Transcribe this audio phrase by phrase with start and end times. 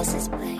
[0.00, 0.58] presses play.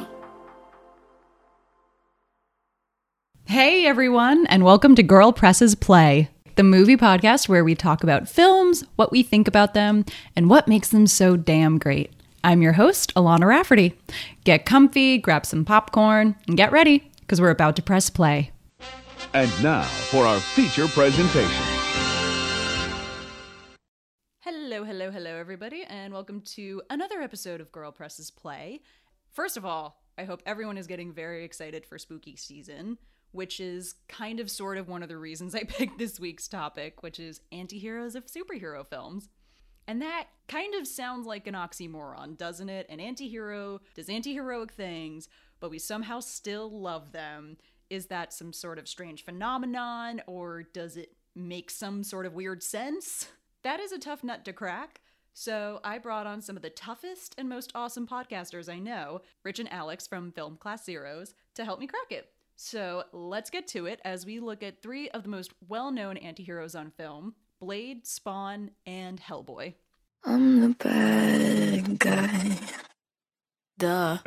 [3.47, 8.29] Hey everyone, and welcome to Girl Presses Play, the movie podcast where we talk about
[8.29, 10.05] films, what we think about them,
[10.37, 12.13] and what makes them so damn great.
[12.45, 13.99] I'm your host, Alana Rafferty.
[14.45, 18.51] Get comfy, grab some popcorn, and get ready, because we're about to press play.
[19.33, 21.65] And now for our feature presentation.
[24.41, 28.83] Hello, hello, hello, everybody, and welcome to another episode of Girl Presses Play.
[29.33, 32.99] First of all, I hope everyone is getting very excited for spooky season,
[33.33, 37.03] which is kind of sort of one of the reasons I picked this week's topic,
[37.03, 39.29] which is anti-heroes of superhero films.
[39.87, 42.87] And that kind of sounds like an oxymoron, doesn't it?
[42.89, 47.57] An anti-hero does anti-heroic things, but we somehow still love them.
[47.89, 52.63] Is that some sort of strange phenomenon, or does it make some sort of weird
[52.63, 53.29] sense?
[53.63, 55.01] That is a tough nut to crack.
[55.33, 59.59] So I brought on some of the toughest and most awesome podcasters I know, Rich
[59.61, 62.29] and Alex from Film Class Zeros, to help me crack it.
[62.57, 66.17] So let's get to it as we look at three of the most well known
[66.17, 69.75] antiheroes on film Blade, Spawn, and Hellboy.
[70.25, 72.59] I'm the bad guy.
[73.79, 74.19] Duh.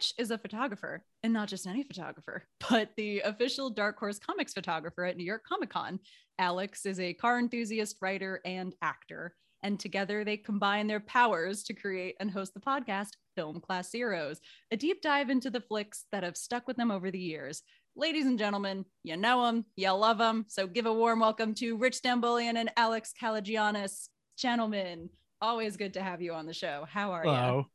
[0.00, 4.54] Rich is a photographer, and not just any photographer, but the official Dark Horse Comics
[4.54, 6.00] photographer at New York Comic Con.
[6.38, 9.34] Alex is a car enthusiast, writer, and actor.
[9.62, 14.40] And together they combine their powers to create and host the podcast Film Class Zeros,
[14.70, 17.62] a deep dive into the flicks that have stuck with them over the years.
[17.94, 20.46] Ladies and gentlemen, you know them, you love them.
[20.48, 24.08] So give a warm welcome to Rich Stambolian and Alex Kalagianis.
[24.38, 25.10] Gentlemen,
[25.42, 26.86] always good to have you on the show.
[26.88, 27.66] How are you?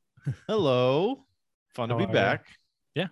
[0.48, 1.20] Hello.
[1.76, 1.88] Hello.
[1.88, 2.38] Fun How to are be ya?
[2.96, 3.08] Yeah.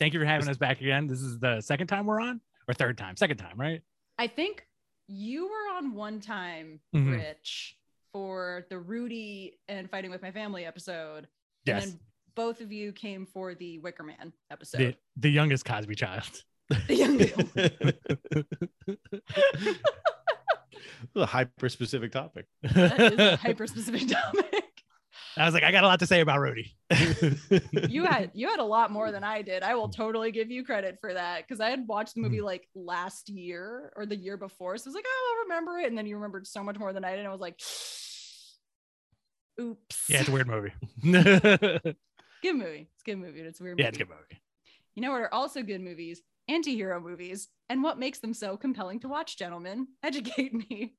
[0.00, 1.06] Thank you for having us back again.
[1.06, 3.16] This is the second time we're on, or third time?
[3.16, 3.80] Second time, right?
[4.18, 4.66] I think
[5.06, 7.12] you were on one time, Mhm.
[7.12, 7.76] Rich,
[8.12, 11.28] for the Rudy and Fighting with My Family episode.
[11.64, 11.84] Yes.
[11.84, 12.00] And then
[12.34, 14.96] both of you came for the Wicker Man The, episode.
[15.16, 16.42] the youngest Cosby child.
[16.86, 17.18] The, young
[21.16, 22.46] a hyper specific topic.
[22.62, 24.64] that is a hyper specific topic.
[25.38, 26.74] I was like, I got a lot to say about Rudy.
[27.88, 29.62] You had you had a lot more than I did.
[29.62, 32.44] I will totally give you credit for that because I had watched the movie mm.
[32.44, 34.76] like last year or the year before.
[34.76, 35.86] So I was like, oh, I'll remember it.
[35.86, 37.20] And then you remembered so much more than I did.
[37.20, 37.58] And I was like,
[39.60, 40.04] oops.
[40.08, 40.72] Yeah, it's a weird movie.
[41.02, 42.88] good movie.
[42.92, 43.40] It's a good movie.
[43.40, 43.82] It's a weird Movie.
[43.82, 44.42] Yeah, it's a good movie.
[44.94, 46.22] You know what are also good movies?
[46.48, 47.48] Anti-hero movies.
[47.68, 49.88] And what makes them so compelling to watch, gentlemen?
[50.02, 50.94] Educate me.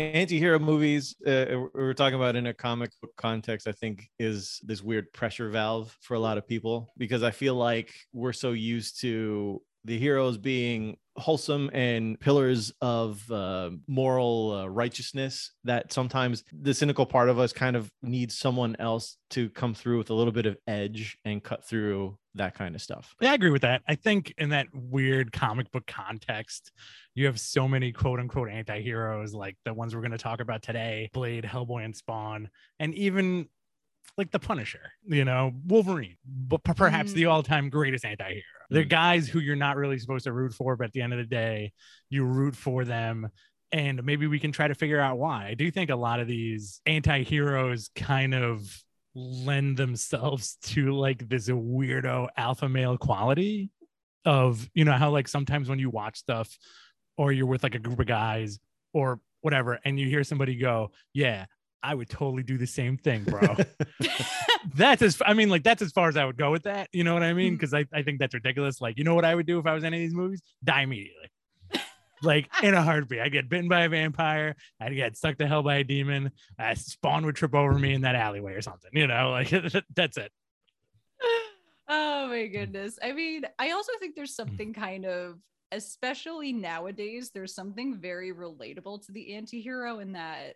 [0.00, 4.60] Anti-hero movies, uh, we we're talking about in a comic book context, I think is
[4.64, 8.52] this weird pressure valve for a lot of people because I feel like we're so
[8.52, 16.44] used to the heroes being wholesome and pillars of uh, moral uh, righteousness that sometimes
[16.52, 20.14] the cynical part of us kind of needs someone else to come through with a
[20.14, 23.14] little bit of edge and cut through that kind of stuff.
[23.20, 23.82] Yeah, I agree with that.
[23.86, 26.72] I think in that weird comic book context,
[27.14, 30.40] you have so many quote unquote anti heroes, like the ones we're going to talk
[30.40, 32.48] about today Blade, Hellboy, and Spawn,
[32.80, 33.48] and even
[34.16, 37.30] like the Punisher, you know, Wolverine, but per- perhaps the Mm.
[37.30, 38.42] all time greatest anti hero.
[38.70, 38.88] They're Mm.
[38.90, 41.24] guys who you're not really supposed to root for, but at the end of the
[41.26, 41.72] day,
[42.10, 43.28] you root for them.
[43.72, 45.46] And maybe we can try to figure out why.
[45.48, 48.82] I do think a lot of these anti heroes kind of
[49.16, 53.70] lend themselves to like this weirdo alpha male quality
[54.24, 56.56] of you know how like sometimes when you watch stuff
[57.16, 58.58] or you're with like a group of guys
[58.92, 61.44] or whatever and you hear somebody go yeah
[61.84, 63.40] i would totally do the same thing bro.
[64.74, 67.04] That's as i mean like that's as far as i would go with that you
[67.04, 67.54] know what i mean?
[67.54, 68.80] Because I, I think that's ridiculous.
[68.80, 70.42] Like you know what i would do if i was in any of these movies?
[70.64, 71.30] Die immediately.
[72.22, 73.20] Like in a heartbeat.
[73.20, 74.56] I'd get bitten by a vampire.
[74.80, 76.30] I'd get stuck to hell by a demon.
[76.58, 79.30] Uh, spawn would trip over me in that alleyway or something you know?
[79.30, 79.50] Like
[79.94, 80.32] that's it.
[81.86, 82.98] Oh my goodness.
[83.02, 85.38] I mean, I also think there's something kind of,
[85.70, 90.54] especially nowadays, there's something very relatable to the anti-hero in that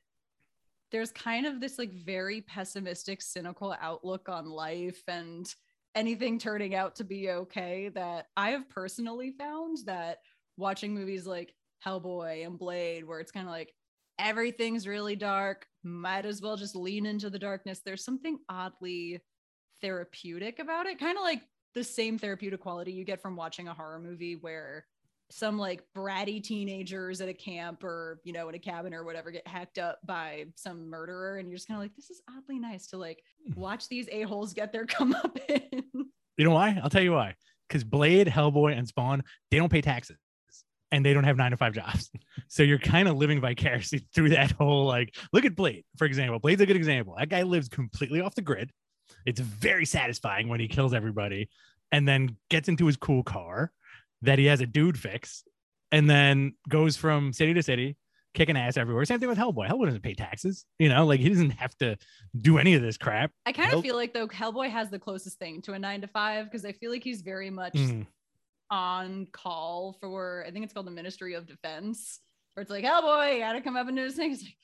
[0.91, 5.53] there's kind of this like very pessimistic, cynical outlook on life and
[5.95, 10.19] anything turning out to be okay that I have personally found that
[10.57, 11.55] watching movies like
[11.85, 13.73] Hellboy and Blade, where it's kind of like
[14.19, 17.81] everything's really dark, might as well just lean into the darkness.
[17.85, 19.21] There's something oddly
[19.81, 21.43] therapeutic about it, kind of like
[21.75, 24.87] the same therapeutic quality you get from watching a horror movie where
[25.31, 29.31] some like bratty teenagers at a camp or you know in a cabin or whatever
[29.31, 32.59] get hacked up by some murderer and you're just kind of like this is oddly
[32.59, 33.55] nice to like mm.
[33.57, 35.83] watch these a-holes get their come up in
[36.39, 36.81] You know why?
[36.83, 37.35] I'll tell you why.
[37.69, 40.17] Because Blade, Hellboy, and Spawn, they don't pay taxes
[40.91, 42.11] and they don't have nine to five jobs.
[42.51, 46.39] So you're kind of living vicariously through that whole like, look at Blade, for example.
[46.39, 47.15] Blade's a good example.
[47.19, 48.71] That guy lives completely off the grid.
[49.27, 51.51] It's very satisfying when he kills everybody
[51.93, 53.71] and then gets into his cool car
[54.23, 55.45] that he has a dude fix
[55.93, 57.97] and then goes from city to city,
[58.35, 59.05] kicking ass everywhere.
[59.05, 59.69] Same thing with Hellboy.
[59.69, 61.97] Hellboy doesn't pay taxes, you know, like he doesn't have to
[62.37, 63.31] do any of this crap.
[63.47, 63.79] i kind Nope.
[63.79, 66.65] of feel like though hellboy has the closest thing to a nine to five because
[66.65, 68.07] i feel like he's very much Mm.
[68.71, 72.21] on call for i think it's called the ministry of defense
[72.55, 74.57] where it's like hellboy you gotta come up and do this thing it's like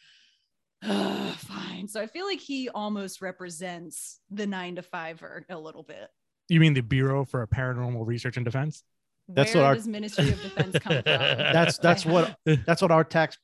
[0.91, 5.83] "Ugh, fine so i feel like he almost represents the nine to fiver a little
[5.83, 6.09] bit
[6.51, 8.85] You mean the Bureau for Paranormal Research and Defense?
[9.29, 12.37] That's Where what our- does ministry of defense come from That's that's what
[12.67, 13.39] that's what our tax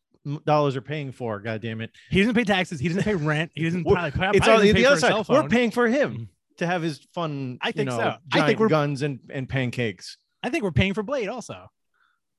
[0.45, 1.41] dollars are paying for.
[1.41, 1.91] God damn it!
[2.11, 2.79] He doesn't pay taxes.
[2.81, 3.51] He doesn't pay rent.
[3.55, 3.85] He doesn't.
[3.85, 5.29] Probably, probably It's on the, pay the for other side.
[5.29, 5.93] We're paying for Mm.
[5.93, 6.29] him
[6.59, 7.59] to have his fun.
[7.63, 8.17] I you think know, so.
[8.35, 10.19] I think we're- guns and and pancakes.
[10.43, 11.71] I think we're paying for Blade also.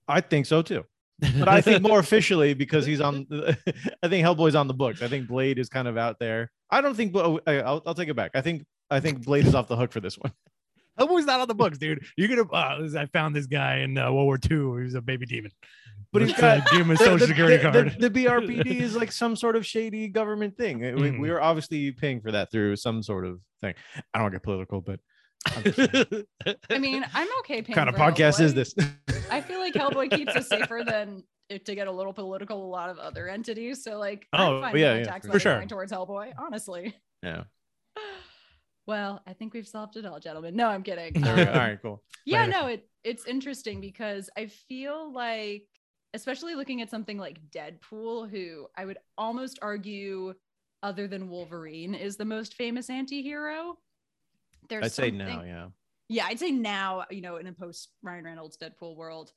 [0.07, 0.85] I think so too.
[1.39, 3.25] But I think more officially because he's on.
[4.03, 5.01] I think Hellboy's on the books.
[5.01, 6.51] I think Blade is kind of out there.
[6.69, 7.13] I don't think.
[7.13, 8.31] Bla- I- I'll, I'll take it back.
[8.35, 10.31] I think I think Blade is off the hook for this one.
[11.07, 12.03] Hellboy's not on the books, dude.
[12.17, 12.49] You're gonna.
[12.51, 14.57] Uh, I found this guy in uh, World War II.
[14.57, 15.51] He was a baby demon.
[16.13, 17.95] But he's Let's, got give him a The- social the- security the, card.
[17.99, 20.79] The, the BRPD is like some sort of shady government thing.
[20.79, 21.19] We, Mhm.
[21.21, 23.75] we are obviously paying for that through some sort of thing.
[24.13, 24.99] I don't get political, but
[25.55, 26.23] I'm just saying.
[26.69, 28.75] i mean i'm okay paying kind of for podcast is this?
[29.31, 32.69] i feel like hellboy keeps us safer than it to get a little political a
[32.69, 35.55] lot of other entities so like Oh, I'm fine yeah, with yeah, tax for sure.
[35.55, 36.93] going towards hellboy honestly
[37.23, 37.45] yeah.
[38.87, 41.51] Well i think we've solved it all gentlemen no i'm kidding There we go.
[41.51, 41.81] All right.
[41.81, 42.03] Cool.
[42.25, 42.51] yeah Later.
[42.51, 45.67] no it it's interesting because i feel like
[46.13, 50.33] especially looking at something like deadpool who i would almost argue
[50.83, 53.77] other than wolverine is the most famous anti-hero
[54.69, 55.43] there's I'd say now.
[55.43, 55.67] Yeah.
[56.09, 59.31] yeah i'd say now you know in a post ryan reynolds deadpool world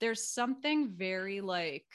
[0.00, 1.86] there's something very like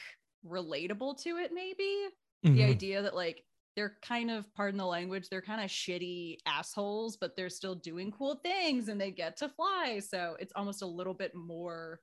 [0.45, 2.07] relatable to it maybe
[2.43, 2.69] the Mhm.
[2.69, 3.43] idea that like
[3.75, 8.11] they're kind of pardon the language they're kind of shitty assholes but they're still doing
[8.11, 9.99] cool things and they get to fly.
[9.99, 11.99] So it's almost a little bit more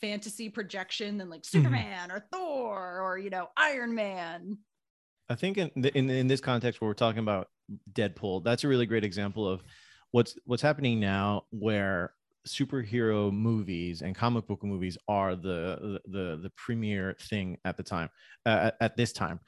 [0.00, 4.58] fantasy projection than like superman or thor or you know iron man.
[5.28, 7.48] I think in, the- in in this context where we're talking about
[7.92, 9.62] Deadpool, that's a really great example of
[10.12, 12.14] what's what's happening now, where
[12.46, 18.08] superhero movies and comic book movies are the the the premier thing at the time
[18.46, 19.38] uh, at this time.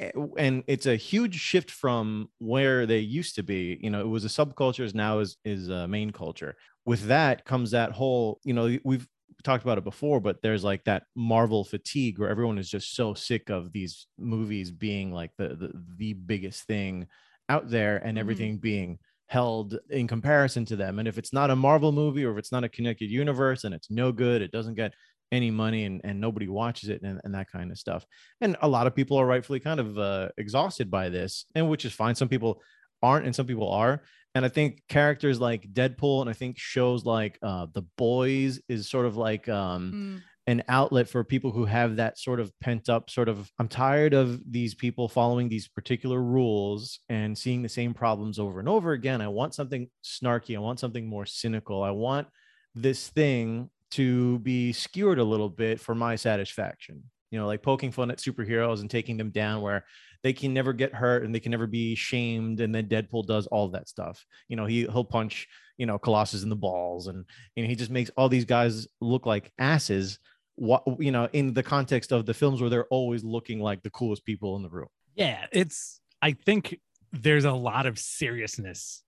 [0.00, 3.78] Eh, And it's a huge shift from where they used to be.
[3.82, 6.56] You know, it was a subcultures now is is a main culture.
[6.86, 8.40] With that comes that whole.
[8.44, 9.08] You know, we've
[9.44, 13.14] talked about it before, but there's like that Marvel fatigue where everyone is just so
[13.14, 17.08] sick of these movies being like the the, the biggest thing
[17.48, 18.18] out there and Mhm.
[18.18, 18.98] everything being
[19.28, 20.98] held in comparison to them.
[20.98, 23.74] And if it's not a Marvel movie or if it's not a connected universe and
[23.74, 24.94] it's no good, it doesn't get
[25.32, 28.04] any money and, and nobody watches it and, and that kind of stuff.
[28.40, 31.84] And a lot of people are rightfully kind of uh, exhausted by this, and which
[31.84, 32.14] is fine.
[32.14, 32.62] Some people
[33.02, 34.02] aren't and some people are.
[34.34, 38.88] And I think characters like Deadpool and I think shows like uh, The Boys is
[38.88, 42.88] sort of like um, Mm, an outlet for people who have that sort of pent
[42.88, 47.68] up sort of I'm tired of these people following these particular rules and seeing the
[47.68, 49.20] same problems over and over again.
[49.20, 50.56] I want something snarky.
[50.56, 51.82] I want something more cynical.
[51.82, 52.26] I want
[52.74, 57.02] this thing to be skewered a little bit for my satisfaction.
[57.30, 59.84] You know, like poking fun at superheroes and taking them down where
[60.22, 62.60] they can never get hurt and they can never be shamed.
[62.60, 64.24] And then Deadpool does all that stuff.
[64.48, 65.46] You know, he he'll punch,
[65.78, 68.88] you know, Colossus in the balls and you know, he just makes all these guys
[69.00, 70.18] look like asses
[70.56, 73.90] what you know in the context of the films where they're always looking like the
[73.90, 76.00] coolest people in the room Yeah, it's.
[76.22, 76.78] I think
[77.12, 79.02] there's a lot of seriousness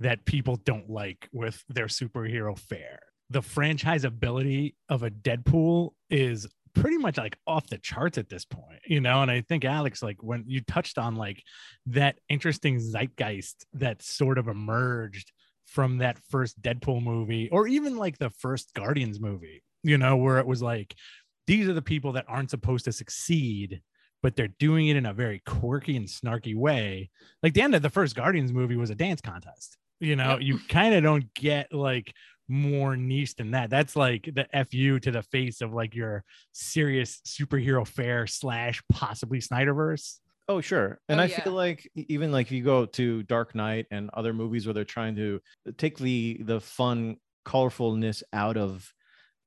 [0.00, 3.00] that people don't like with their superhero fare.
[3.30, 8.44] The franchise ability of a Deadpool is pretty much like off the charts at this
[8.44, 9.22] point, you know.
[9.22, 11.42] And I think Alex, like when you touched on like
[11.86, 15.32] that interesting zeitgeist that sort of emerged
[15.66, 20.38] from that first Deadpool movie, or even like the first Guardians movie, you know, where
[20.38, 20.94] it was like
[21.46, 23.80] these are the people that aren't supposed to succeed
[24.20, 27.08] but they're doing it in a very quirky and snarky way.
[27.40, 29.76] Like the end of the first Guardians movie was a dance contest.
[30.00, 30.42] You know, Yep.
[30.42, 32.12] you kind of don't get like
[32.48, 33.70] more niche than that.
[33.70, 39.38] That's like the fu to the face of like your serious superhero fair slash possibly
[39.40, 40.18] Snyderverse.
[40.48, 41.40] oh sure and Oh, i yeah.
[41.44, 44.84] feel like even like if you go to dark knight and other movies where they're
[44.84, 45.40] trying to
[45.76, 48.92] take the the fun colorfulness out of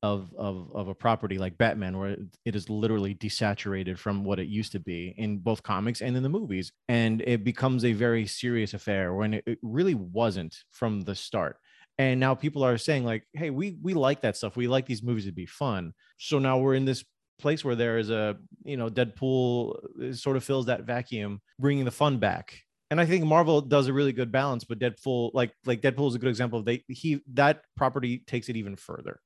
[0.04, 4.40] of of of a property like Batman, where it- it is literally desaturated from what
[4.40, 7.94] it used to be in both comics and in the movies, and it becomes a
[7.94, 11.58] very serious affair when it, it really wasn't from the start.
[12.02, 14.56] And now people are saying like, "Hey, we we like that stuff.
[14.56, 17.06] We like these movies to be fun." So now we're in this
[17.38, 21.86] place where there is a you know Deadpool uh, sort of fills that vacuum, bringing
[21.86, 22.60] the fun back.
[22.90, 26.16] And I think Marvel does a really good balance, but Deadpool, like like Deadpool, is
[26.16, 26.58] a good example.
[26.58, 29.20] of They he that property takes it even further.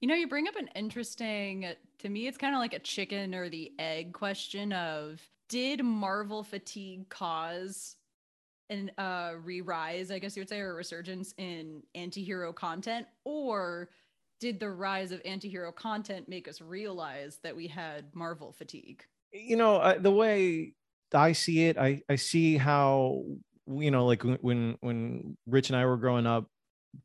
[0.00, 1.66] You know, you bring up an interesting,
[1.98, 6.42] to me, it's kind of like a chicken or the egg question of did Marvel
[6.42, 7.96] fatigue cause
[8.70, 13.06] an uh re-rise, I guess you would say, or a resurgence in anti-hero content?
[13.24, 13.88] Or
[14.40, 19.04] did the rise of anti-hero content make us realize that we had Marvel fatigue?
[19.32, 20.74] you know I, the way
[21.12, 23.24] i see it i i see how
[23.66, 26.46] you know like when when rich and i were growing up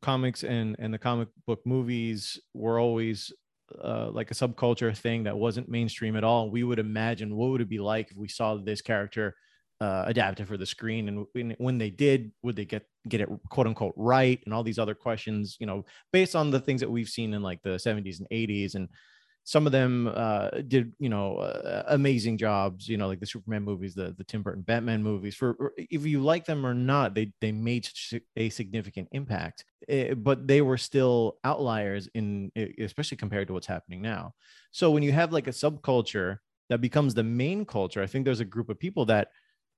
[0.00, 3.32] comics and and the comic book movies were always
[3.82, 7.60] uh, like a subculture thing that wasn't mainstream at all we would imagine what would
[7.60, 9.34] it be like if we saw this character
[9.80, 13.66] uh, adapted for the screen and when, they did would they get get it quote
[13.66, 17.08] unquote right and all these other questions you know based on the things that we've
[17.08, 18.88] seen in like the 70s and 80s and
[19.46, 23.62] some of them uh, did you know uh, amazing jobs you know like the superman
[23.62, 27.32] movies the the tim burton batman movies for if you like them or not they
[27.40, 27.88] they made
[28.36, 34.00] a significant impact Eh, but they were still outliers in especially compared to what's happening
[34.00, 34.32] now.
[34.70, 36.38] So when you have like a subculture
[36.70, 39.28] that becomes the main culture i think there's a group of people that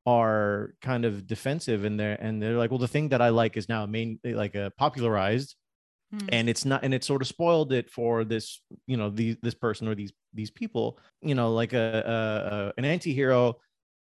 [0.06, 3.56] are kind of defensive and they're and they're like well the thing that i like
[3.56, 5.56] is now main like a popularized
[6.12, 6.28] Hmm.
[6.28, 9.54] and it's not and it sort of spoiled it for this you know these this
[9.54, 13.56] person or these these people you know like a, a, a an anti-hero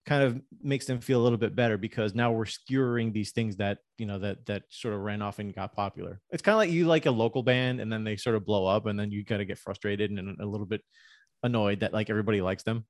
[0.05, 3.57] kind of makes them feel a little bit better because now we're skewering these things
[3.57, 6.59] that you know that that sort of ran off and got popular it's kind of
[6.59, 9.11] like you like a local band and then they sort of blow up and then
[9.11, 10.83] you kind of get frustrated and a little bit
[11.43, 12.87] annoyed that like everybody likes them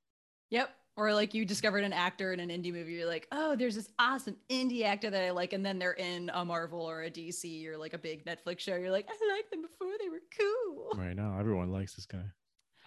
[0.49, 0.69] Yep.
[0.97, 3.89] Or like you discovered an actor in an indie movie, you're like, oh, there's this
[3.99, 7.67] awesome indie actor that I like, and then they're in a Marvel or a DC
[7.67, 8.75] or like a big Netflix show.
[8.75, 10.91] You're like, I liked them before they were cool.
[10.97, 12.23] right now everyone likes this guy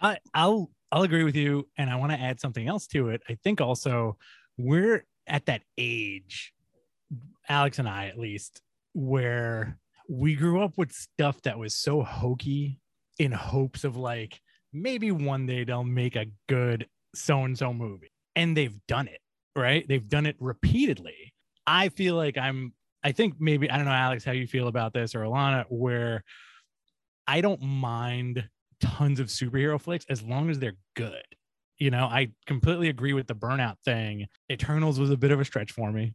[0.01, 3.21] I, I'll I'll agree with you, and I want to add something else to it.
[3.29, 4.17] I think also
[4.57, 6.53] we're at that age,
[7.47, 8.61] Alex and I at least,
[8.93, 9.77] where
[10.09, 12.79] we grew up with stuff that was so hokey
[13.19, 14.41] in hopes of like
[14.73, 19.19] maybe one day they'll make a good so and so movie, and they've done it
[19.55, 19.87] right.
[19.87, 21.33] They've done it repeatedly.
[21.67, 22.73] I feel like I'm.
[23.03, 26.23] I think maybe I don't know, Alex, how you feel about this or Alana, where
[27.27, 28.49] I don't mind
[28.81, 31.23] tons of superhero flicks as long as they're good.
[31.77, 34.27] You know, I completely agree with the burnout thing.
[34.51, 36.13] Eternals was a bit of a stretch for me.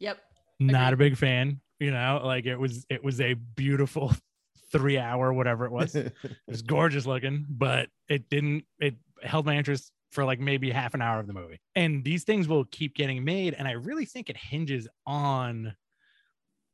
[0.00, 0.18] Yep.
[0.58, 1.60] Not a big fan.
[1.78, 4.12] You know, like it was it was a beautiful
[4.72, 5.94] three hour whatever it was.
[5.94, 6.12] It
[6.46, 11.02] was gorgeous looking, but it didn't it held my interest for like maybe half an
[11.02, 11.60] hour of the movie.
[11.74, 13.54] And these things will keep getting made.
[13.54, 15.74] And I really think it hinges on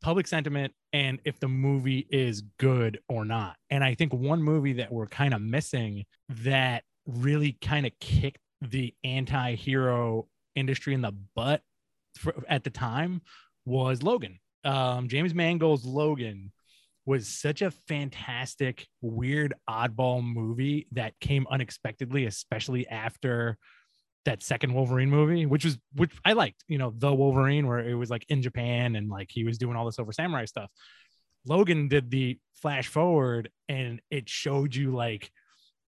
[0.02, 3.56] public sentiment and if the movie is good or not.
[3.70, 8.38] And I think one movie that we're kind of missing that really kind of kicked
[8.62, 11.62] the anti-hero industry in the butt
[12.16, 13.20] for, at the time
[13.64, 14.38] was Logan.
[14.64, 16.52] Um, James Mangold's Logan
[17.06, 23.56] was such a fantastic, weird, oddball movie that came unexpectedly, especially after
[24.25, 27.94] that second Wolverine movie, which was which I liked, you know, the Wolverine, where it
[27.94, 30.68] was like in Japan and like he was doing all this over samurai stuff.
[31.46, 35.30] Logan did the flash forward and it showed you like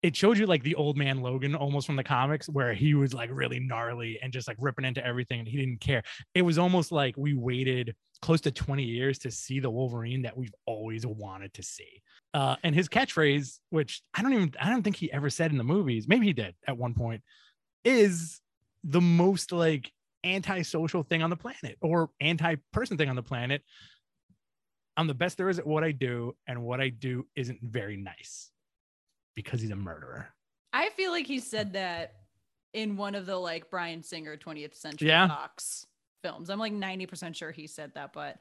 [0.02, 3.14] it showed you like the old man Logan almost from the comics where he was
[3.14, 6.02] like really gnarly and just like ripping into everything and he didn't care.
[6.35, 10.37] It was almost like we waited close to 20 years to see the Wolverine that
[10.37, 12.00] we've always wanted to see.
[12.33, 15.59] Uh, and his catchphrase, which I don't even I don't think he ever said in
[15.59, 17.23] the movies, maybe he did at one point,
[17.85, 18.41] is
[18.85, 19.93] the most like
[20.25, 23.62] antisocial thing on the planet or anti-person thing on the planet.
[24.97, 27.97] I'm the best there is at what I do, and what I do isn't very
[27.97, 28.50] nice
[29.35, 30.29] because he's a murderer.
[30.73, 32.12] I feel like he said that
[32.73, 35.29] in one of the like Bryan Singer 20th Century Yeah.
[35.29, 35.87] Fox
[36.23, 36.50] films.
[36.50, 38.38] I'm like 90% sure he said that, but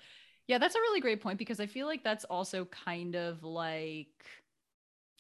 [0.47, 4.25] yeah, that's a really great point because I feel like that's also kind of like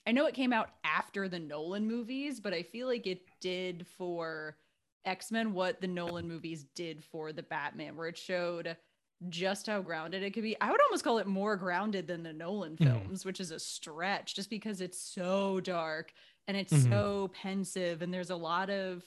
[0.07, 3.85] I know it came out after the Nolan movies, but I feel like it did
[3.97, 4.57] for
[5.05, 8.75] X-Men what the Nolan movies did for the Batman, where it showed
[9.29, 10.59] just how grounded it could be.
[10.59, 13.03] I would almost call it more grounded than the Nolan Mhm.
[13.03, 16.13] films, which is a stretch just because it's so dark
[16.47, 16.89] and it's Mhm.
[16.89, 19.03] so pensive and there's a lot of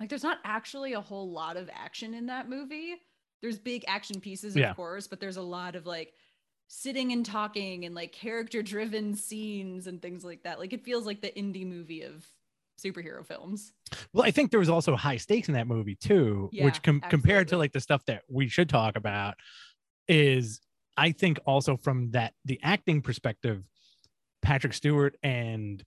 [0.00, 2.94] like there's not actually a whole lot of action in that movie.
[3.42, 4.70] There's big action pieces, Yeah.
[4.70, 6.12] of course, but there's a lot of like
[6.68, 10.58] sitting and talking and like character driven scenes and things like that.
[10.58, 12.26] Like it feels like the indie movie of
[12.80, 13.72] superhero films.
[14.12, 17.00] Well, I think there was also high stakes in that movie too, Yeah, which com-
[17.00, 19.34] compared to like the stuff that we should talk about
[20.08, 20.60] is
[20.96, 23.64] I think also from that the acting perspective,
[24.42, 25.82] Patrick Stewart and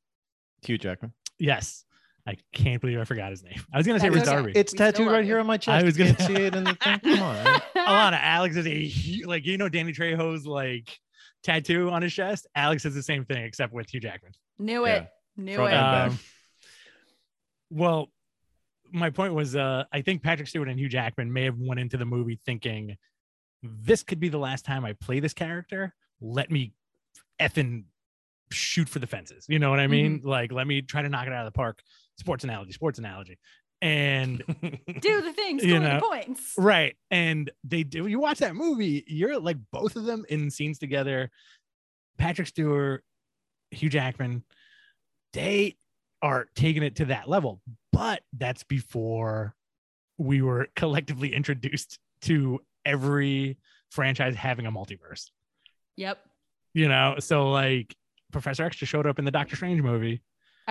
[0.66, 1.14] Hugh Jackman.
[1.40, 1.86] yes,
[2.28, 3.60] I can't believe I forgot his name.
[3.74, 4.30] I was gonna say That's Riz.
[4.30, 4.52] Darby.
[4.56, 5.26] It's We still tattooed love right you.
[5.32, 5.70] here on my chest.
[5.82, 7.00] I was gonna- can't see it in the thing.
[7.00, 7.44] Come on.
[7.44, 7.62] man.
[7.76, 10.98] Alana, Alex is a hu- like you know Danny Trejo's like
[11.44, 12.46] tattoo on his chest.
[12.56, 14.32] Alex is the same thing except with Hugh Jackman.
[14.60, 15.08] Knew it.
[15.38, 15.78] Knew Front it.
[15.78, 16.12] and back.
[16.12, 16.20] Um,
[17.70, 18.12] well,
[18.92, 21.98] my point was, uh, I think Patrick Stewart and Hugh Jackman may have went into
[21.98, 22.98] the movie thinking
[23.64, 25.94] this could be the last time I play this character.
[26.20, 26.74] Let me
[27.40, 27.86] effing
[28.52, 29.46] shoot for the fences.
[29.48, 30.22] You know what I mean?
[30.24, 31.82] Like, let me try to knock it out of the park.
[32.20, 33.38] Sports analogy, sports analogy.
[33.82, 34.44] And
[35.02, 36.54] Do the things, you score know, the points.
[36.58, 36.96] right.
[37.10, 41.32] And they do, you watch that movie, you're like both of them in scenes together.
[42.20, 43.04] Patrick Stewart,
[43.72, 44.44] Hugh Jackman,
[45.34, 45.78] they
[46.22, 47.60] are taking it to that level.
[47.92, 49.56] But that's before
[50.20, 53.58] we were collectively introduced to every
[53.90, 55.32] franchise having a multiverse.
[55.98, 56.20] Yep.
[56.74, 57.96] You know, so like
[58.32, 60.22] Professor X just showed up in the Doctor Strange movie,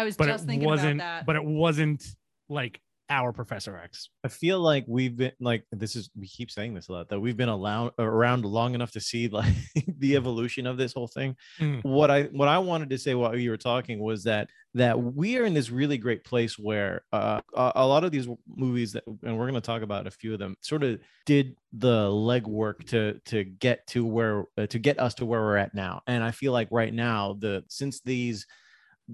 [0.00, 0.94] I was but just it thinking wasn't.
[1.00, 1.26] about that.
[1.26, 2.04] But it wasn't
[2.48, 2.80] like
[3.10, 4.08] our Professor X.
[4.24, 7.18] I feel like we've been like this is we keep saying this a lot that
[7.18, 9.52] we've been allowed around long enough to see like
[9.98, 11.36] the evolution of this whole thing.
[11.58, 11.84] Mm.
[11.84, 15.36] What I what I wanted to say while you were talking was that that we
[15.36, 19.02] are in this really great place where uh, a, a lot of these movies that
[19.06, 22.84] and we're going to talk about a few of them sort of did the legwork
[22.86, 26.00] to to get to where uh, to get us to where we're at now.
[26.06, 28.46] And I feel like right now the since these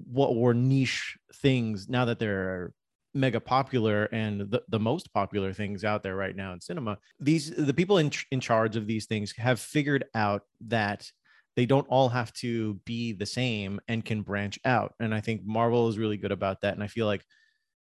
[0.05, 2.73] what were niche things now that they're
[3.13, 6.97] mega popular and the, the most popular things out there right now in cinema.
[7.19, 11.09] These the people in, in charge of these things have figured out that
[11.55, 14.93] they don't all have to be the same and can branch out.
[14.99, 16.75] And i think marvel is really good about that.
[16.75, 17.25] And i feel like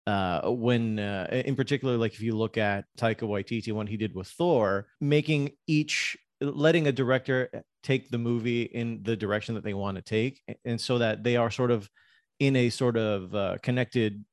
[0.06, 4.14] uh when uh, in particular like if you look at taika waititi what he did
[4.14, 9.74] with thor making each letting a director take the movie in the direction that they
[9.74, 11.90] want to take and so that they are sort of
[12.40, 14.24] in a sort of uh, connected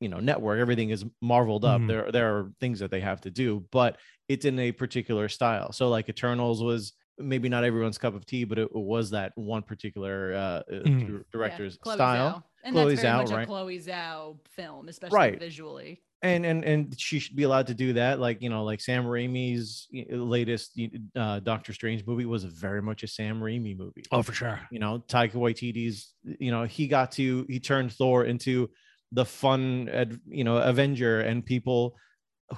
[0.00, 1.88] you know network everything is marveled up Mhm.
[1.88, 5.72] there there are things that they have to do but it's in a particular style
[5.72, 9.62] so like eternals was maybe not everyone's cup of tea but it was that one
[9.62, 11.24] particular uh, uh, Mhm.
[11.32, 12.42] director's Chloe style Zhao.
[12.64, 13.42] And Chloe that's very Zhao, much right.
[13.44, 15.38] a Chloe Zhao film, especially Right.
[15.38, 16.02] visually.
[16.22, 19.04] And and and she should be allowed to do that like you know like sam
[19.04, 20.78] raimi's latest
[21.14, 24.60] uh, doctor strange movie was very much a sam raimi movie Oh, for sure.
[24.70, 28.70] you know taika waititi's you know he got to he turned thor into
[29.12, 29.88] the fun
[30.26, 31.96] you know avenger and people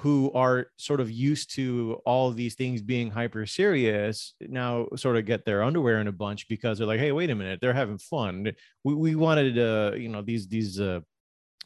[0.00, 5.24] who are sort of used to all these things being hyper serious now sort of
[5.24, 7.98] get their underwear in a bunch because they're like hey wait a minute they're having
[7.98, 8.52] fun
[8.84, 11.00] we, we wanted uh you know these these uh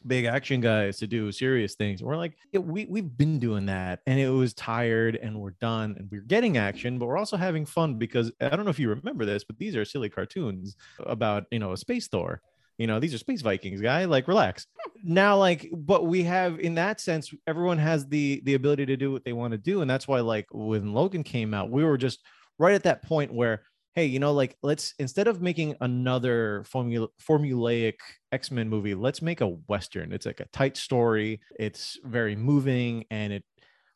[0.05, 2.03] big action guys to do serious things.
[2.03, 5.95] We're like yeah, we, we've been doing that and it was tired and we're done
[5.97, 8.89] and we're getting action but we're also having fun because i don't know if you
[8.89, 10.75] remember this but these are silly cartoons
[11.05, 12.41] about you know a space thor.
[12.77, 14.05] You know these are space vikings guy.
[14.05, 14.65] Like relax.
[15.03, 19.11] Now like but we have in that sense everyone has the the ability to do
[19.11, 21.97] what they want to do and that's why like when logan came out we were
[21.97, 22.21] just
[22.57, 23.63] right at that point where
[23.95, 27.93] hey you know like let's instead of making another formula formulaic
[28.31, 30.11] x-men movie let's make a western.
[30.11, 31.39] It's like a tight story.
[31.59, 33.43] It's very moving and it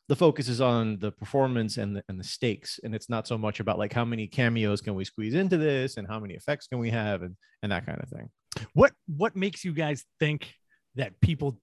[0.08, 2.80] the focus is on the performance and the, and the stakes.
[2.82, 5.98] And it's not so much about like how many cameos can we squeeze into this
[5.98, 8.30] and how many effects can we have and and that kind of thing.
[8.72, 10.50] What what makes you guys think
[10.94, 11.60] that people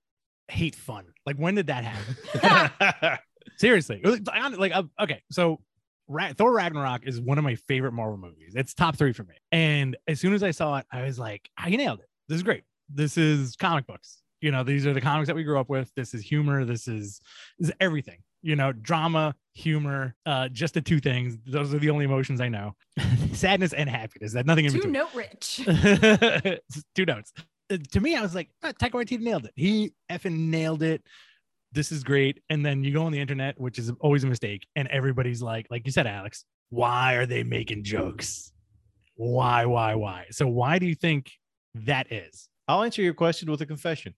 [0.50, 1.06] hate fun?
[1.26, 3.18] Like when did that happen?
[3.58, 5.60] Seriously, It was- I hon- like uh, okay, so
[6.08, 8.54] Ra- Thor Ragnarok is one of my favorite Marvel movies.
[8.56, 9.36] It's top three for me.
[9.52, 12.08] And as soon as I saw it, I was like, I nailed it.
[12.30, 12.64] This is great.
[12.90, 14.22] This is comic books.
[14.42, 15.92] You know, these are the comics that we grew up with.
[15.96, 16.66] This is humor.
[16.66, 17.20] This is
[17.58, 18.20] this is everything.
[18.44, 21.38] You know, drama, humor, uh, just the two things.
[21.48, 22.76] Those are the only emotions I know.
[23.34, 24.34] Sadness and happiness.
[24.34, 24.94] That nothing in Two between.
[24.94, 25.62] note rich.
[26.96, 27.34] two notes.
[27.72, 29.54] Uh, To me, I was like, oh, Taika Waititi nailed it.
[29.56, 31.02] He effing nailed it.
[31.76, 32.42] This is great.
[32.50, 35.68] And then you go on the internet, which is always a mistake, and everybody's like,
[35.70, 38.54] like you said, Alex, why are they making jokes?
[39.16, 40.26] Why, why, why?
[40.32, 41.32] So why do you think
[41.76, 42.48] that is?
[42.70, 44.14] I'll answer your question with a confession.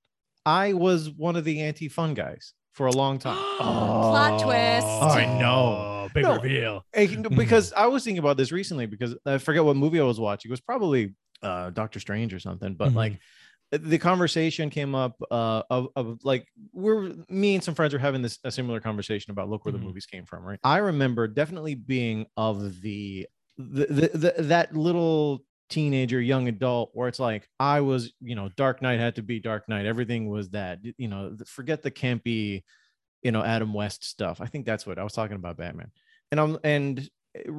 [0.46, 3.36] I was one of the anti-fun guys for a long time.
[3.58, 4.88] Plot twist.
[4.88, 6.06] Oh, I know.
[6.06, 6.36] Oh, Big No.
[6.36, 6.86] reveal.
[6.94, 10.20] Eh, because I was thinking about this recently because I forget what movie I was
[10.20, 10.50] watching.
[10.50, 12.76] It was probably uh, Doctor Strange or something.
[12.76, 12.96] But Mhm.
[12.96, 13.20] like
[13.72, 18.22] the conversation came up uh, of, of like we're me and some friends were having
[18.22, 19.80] this a similar conversation about look where Mhm.
[19.80, 20.44] the movies came from.
[20.44, 20.60] Right.
[20.64, 23.28] I remember definitely being of the
[23.58, 28.48] the, the, the that little teenager young adult where it's like i was you know
[28.56, 32.64] dark knight had to be dark knight everything was that you know forget the campy
[33.24, 35.92] you know adam west stuff i think that's what i was talking about batman
[36.32, 37.50] and i'm and eh,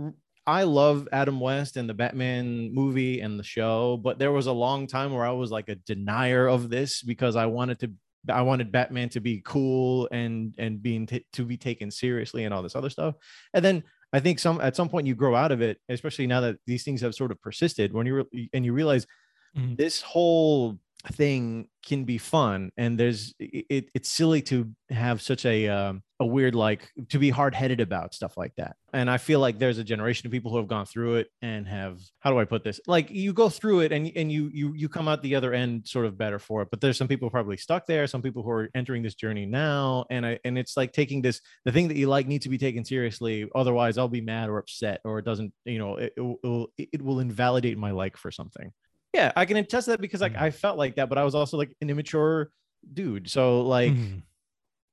[0.49, 4.53] i love adam west and the batman movie and the show but there was a
[4.53, 7.93] long time where i was like a denier of this because i wanted to
[8.31, 12.53] i wanted batman to be cool and and being t- to be taken seriously and
[12.55, 13.15] all this other stuff
[13.55, 16.41] and then I think some at some point you grow out of it, especially now
[16.41, 17.93] that these things have sort of persisted.
[17.93, 19.07] When you re- and you realize
[19.55, 19.77] Mhm.
[19.77, 20.79] this whole
[21.13, 26.26] thing can be fun, and there's it, it's silly to have such a um, a
[26.26, 28.74] weird like to be hard headed about stuff like that.
[28.92, 31.66] And I feel like there's a generation of people who have gone through it and
[31.68, 32.81] have how do I put this?
[32.88, 35.87] Like you go through it and and you you you come out the other end
[35.87, 36.68] sort of better for it.
[36.70, 40.07] But there's some people probably stuck there, some people who are entering this journey now,
[40.11, 42.59] and I and it's like taking this the thing that you like needs to be
[42.59, 43.48] taken seriously.
[43.54, 45.52] Otherwise, I'll be mad or upset, or it doesn't.
[45.64, 48.72] You know, it, it, will, it will invalidate my like for something.
[49.14, 50.42] Yeah, I can attest to that because like Mhm.
[50.42, 52.50] I felt like that, but I was also like an immature
[52.92, 53.31] dude.
[53.31, 54.22] So like Mhm.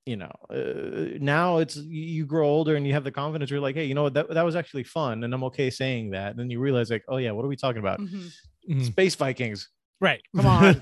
[0.06, 3.60] You know uh, now it's you you grow older and you have the confidence you're
[3.60, 4.14] like hey you know what?
[4.14, 7.04] That, that was actually fun and i'm okay saying that and then you realize like
[7.08, 8.00] oh yeah what are we talking about?
[8.00, 8.32] Mhm.
[8.70, 8.86] Mhm.
[8.86, 9.70] space vikings.
[10.02, 10.22] Right.
[10.36, 10.74] Come on.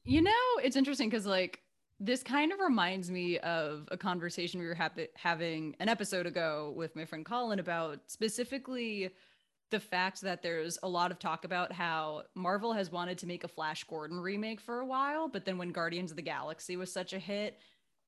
[0.04, 1.62] You know, it's interesting because like
[2.00, 6.72] this kind of reminds me of a conversation we were hap- having an episode ago
[6.76, 9.10] with my friend Colin about specifically
[9.70, 13.44] the fact that there's a lot of talk about how Marvel has wanted to make
[13.44, 16.92] a Flash Gordon remake for a while, but then when Guardians of the Galaxy was
[16.92, 17.58] such a hit,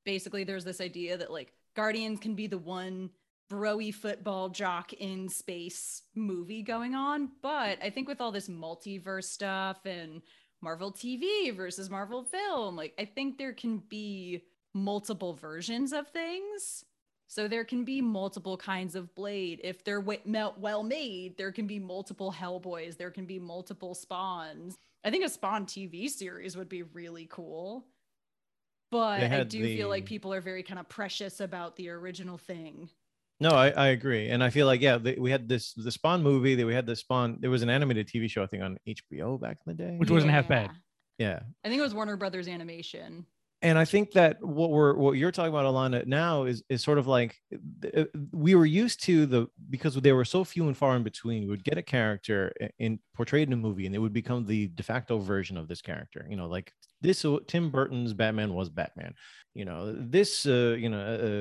[0.04, 3.10] basically there's this idea that like Guardians can be the one
[3.50, 7.30] broy football jock in space movie going on.
[7.42, 10.22] But I think with all this multiverse stuff and
[10.62, 16.84] Marvel TV versus Marvel film, like I think there can be multiple versions of things.
[17.26, 19.60] So there can be multiple kinds of Blade.
[19.64, 22.96] If they're well made, there can be multiple Hellboys.
[22.96, 24.76] There can be multiple Spawns.
[25.04, 27.86] I think a Spawn TV series would be really cool.
[28.94, 32.38] But I had do feel like people are very kind of precious about the original
[32.38, 32.88] thing.
[33.40, 36.22] no I, I agree and i feel like yeah they, we had this the spawn
[36.22, 38.78] movie that we had the spawn there was an animated tv show i think on
[38.86, 40.70] hbo back in the day Which wasn't half bad.
[41.18, 43.26] yeah I think it was Warner Brothers Animation.
[43.64, 46.98] And I think that what we're what you're talking about, Alana, now is is sort
[46.98, 47.40] of like
[47.96, 51.44] uh, we were used to the because there were so few and far in between.
[51.44, 54.68] We would get a character in portrayed in a movie, and it would become the
[54.68, 56.26] de facto version of this character.
[56.28, 59.14] You know, like this uh, Tim Burton's Batman was Batman.
[59.54, 61.00] You know, this uh, you know.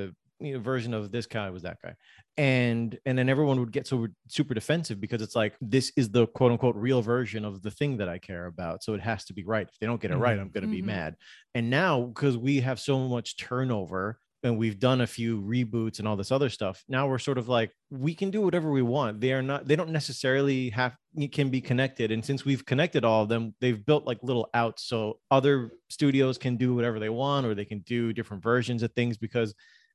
[0.10, 1.96] Uh, you know, version of this guy was that guy
[2.38, 6.26] and and then everyone would get so super defensive because it's like this is the
[6.28, 8.84] quote unquote real version of the thing that i care about.
[8.84, 9.68] So it has to be right.
[9.72, 10.86] If they don't get it right i'm going to be Mhm.
[10.86, 11.16] mad.
[11.54, 16.08] And now because we have so much turnover and we've done a few reboots and
[16.08, 19.22] all this other stuff now we're sort of like we can do whatever we want.
[19.22, 22.12] They are not they don't necessarily have it can be connected.
[22.12, 24.84] And since we've connected all of them they've built like little outs.
[24.86, 28.92] So other studios can do whatever they want or they can do different versions of
[28.94, 29.54] things because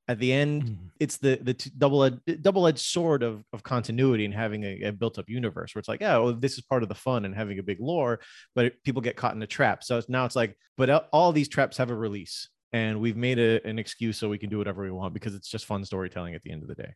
[0.08, 0.76] at the end Mhm.
[1.00, 4.82] it's the the t- double ed- double edged sword of of continuity and having a,
[4.84, 7.24] a built up universe where it's like, oh, well, this is part of the fun
[7.24, 8.20] and having a big lore,
[8.54, 9.84] but it, people get caught in a trap.
[9.84, 13.16] So it's, now it's like, but all- all these traps have a release, and we've
[13.16, 15.84] made a, an excuse so we can do whatever we want because it's just fun
[15.84, 16.92] storytelling at the end of the day.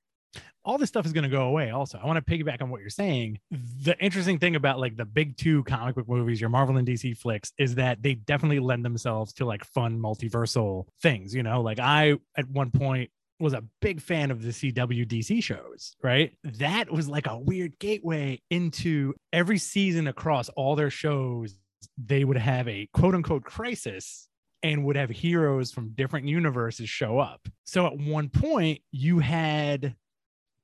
[0.64, 1.98] All this stuff is going to go away also.
[2.02, 3.40] I want to piggyback on what you're saying.
[3.50, 7.16] The interesting thing about like the big two comic book movies your marvel and dc
[7.16, 11.62] flicks is that they definitely lend themselves to like fun multiversal things you know?
[11.62, 16.32] Like i at one point was a big fan of the cw dc shows right?
[16.44, 21.58] That was like a weird gateway into every season across all their shows
[21.98, 24.28] they would have a quote unquote crisis
[24.62, 27.48] and would have heroes from different universes show up.
[27.64, 29.96] So at one point, you had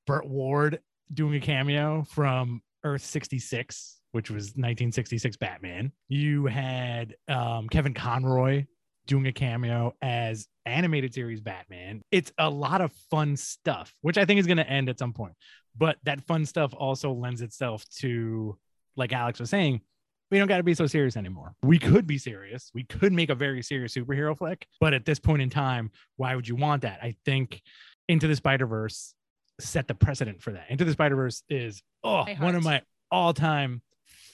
[0.09, 0.81] Burt Ward
[1.13, 5.93] doing a cameo from Earth 66, which was 1966 Batman.
[6.09, 8.65] You had um, Kevin Conroy
[9.07, 12.01] doing a cameo as animated series Batman.
[12.11, 15.13] It's a lot of fun stuff, which I think is going to end at some
[15.13, 15.35] point.
[15.77, 18.57] But that fun stuff also lends itself to,
[18.97, 19.83] like Alex was saying,
[20.31, 21.55] we don't got to be so serious anymore.
[21.63, 22.71] We could be serious.
[22.73, 26.35] We could make a very serious superhero flick, but at this point in time, why
[26.35, 27.01] would you want that?
[27.03, 27.61] I think
[28.09, 29.15] Into the Spider Verse
[29.61, 30.67] set the precedent for that.
[30.71, 33.83] Into the Spider Verse is oh My one of my all time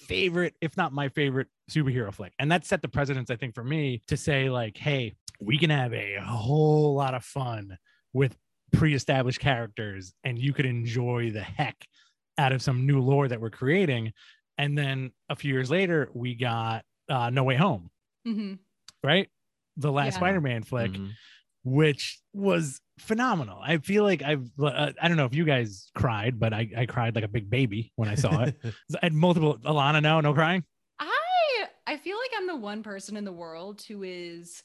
[0.06, 3.30] favorite, if not my favorite superhero flick, and that set the precedence.
[3.30, 7.24] I think for me to say like, hey, we can have a whole lot of
[7.24, 7.78] fun
[8.12, 8.36] with
[8.72, 11.76] pre-established characters, and you could enjoy the heck
[12.38, 14.12] out of some new lore that we're creating.
[14.58, 17.90] And then a few years later, we got uh, No Way Home,
[18.24, 18.54] hmm
[19.02, 19.28] right?
[19.76, 20.18] The last Yeah.
[20.18, 20.92] Spider-Man flick.
[20.92, 21.10] Mhm.
[21.64, 23.58] Which was phenomenal.
[23.62, 26.86] I feel like I've uh, I don't know if you guys cried, but I I
[26.86, 28.56] cried like a big baby when I saw it.
[28.64, 30.62] I had multiple Alana, no, no crying.
[31.00, 34.62] I I feel like I'm the one person in the world who is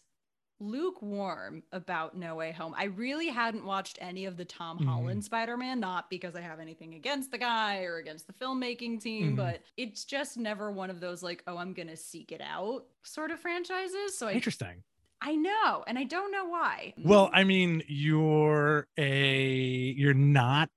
[0.62, 2.74] lukewarm about No Way Home.
[2.78, 4.86] I really hadn't watched any of the Tom Mhm.
[4.86, 9.34] Holland Spider-Man, not because I have anything against the guy or against the filmmaking team,
[9.34, 9.36] Mhm.
[9.38, 13.32] but it's just never one of those like, oh, I'm gonna seek it out sort
[13.32, 14.18] of franchises.
[14.18, 14.84] So I Interesting.
[15.22, 16.94] I know, and I don't know why.
[17.04, 20.70] Well, I mean, you're a you're not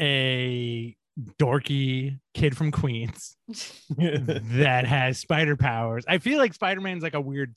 [0.00, 0.96] a
[1.38, 3.36] dorky kid from Queens
[3.98, 6.04] that has spider powers.
[6.08, 7.54] I feel like Spider Man's like a weird.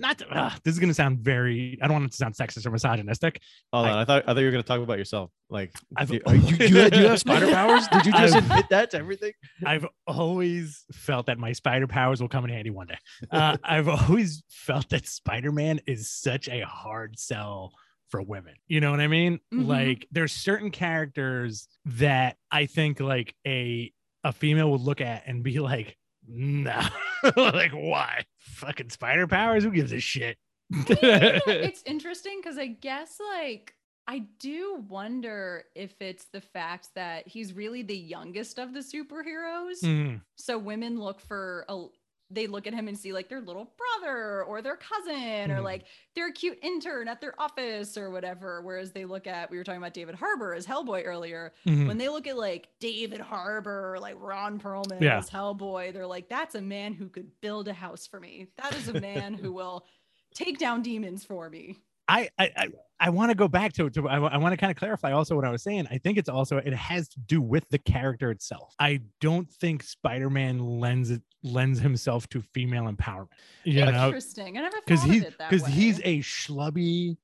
[0.00, 1.76] Not to, ugh, this is gonna sound very.
[1.82, 3.40] I don't want it to sound sexist or misogynistic.
[3.72, 5.30] Hold I- on, I thought I thought you were gonna talk about yourself.
[5.50, 7.88] Like, I've- do, are you, do, you, you have spider powers?
[7.88, 9.32] Did you just I've- admit that to everything?
[9.66, 12.98] I've always felt that my spider powers will come in handy one day.
[13.30, 17.72] Uh, I've always felt that Spider Man is such a hard sell
[18.08, 18.54] for women.
[18.66, 19.40] You know what I mean?
[19.52, 19.66] Mhm.
[19.66, 23.92] Like, there's certain characters that I think like a
[24.24, 26.80] a female would look at and be like, "No,
[27.36, 28.24] like why?
[28.38, 29.64] Fucking spider powers?
[29.64, 30.36] Who gives a shit?"
[30.70, 33.74] Yeah, it's interesting because I guess like
[34.06, 39.82] I do wonder if it's the fact that he's really the youngest of the superheroes.
[39.82, 41.86] Mm, So women look for a
[42.30, 45.64] they look at him and see like their little brother or their cousin or Mhm.
[45.64, 48.60] like their cute intern at their office or whatever.
[48.60, 51.54] Whereas they look at we were talking about David Harbour as Hellboy earlier.
[51.66, 51.86] mhm.
[51.88, 55.18] When they look at like David Harbour or like Ron Perlman Yeah.
[55.18, 58.48] as Hellboy, they're like, that's a man who could build a house for me.
[58.56, 59.86] That is a man who will
[60.34, 61.76] take down demons for me.
[62.08, 62.68] I I I,
[63.00, 65.44] I want to go back to to I, want to kind of clarify also what
[65.44, 65.86] I was saying.
[65.90, 68.74] I think it's also it has to do with the character itself.
[68.78, 73.28] I don't think Spider-Man lends it lends himself to female empowerment.
[73.64, 74.58] You know, Interesting.
[74.58, 77.16] I never because thought he's of it that because he's a schlubby,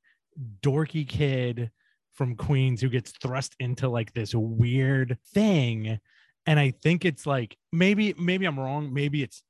[0.60, 1.70] dorky kid
[2.12, 5.98] from Queens who gets thrust into like this weird thing,
[6.46, 8.92] and I think it's like maybe maybe I'm wrong.
[8.94, 9.42] Maybe it's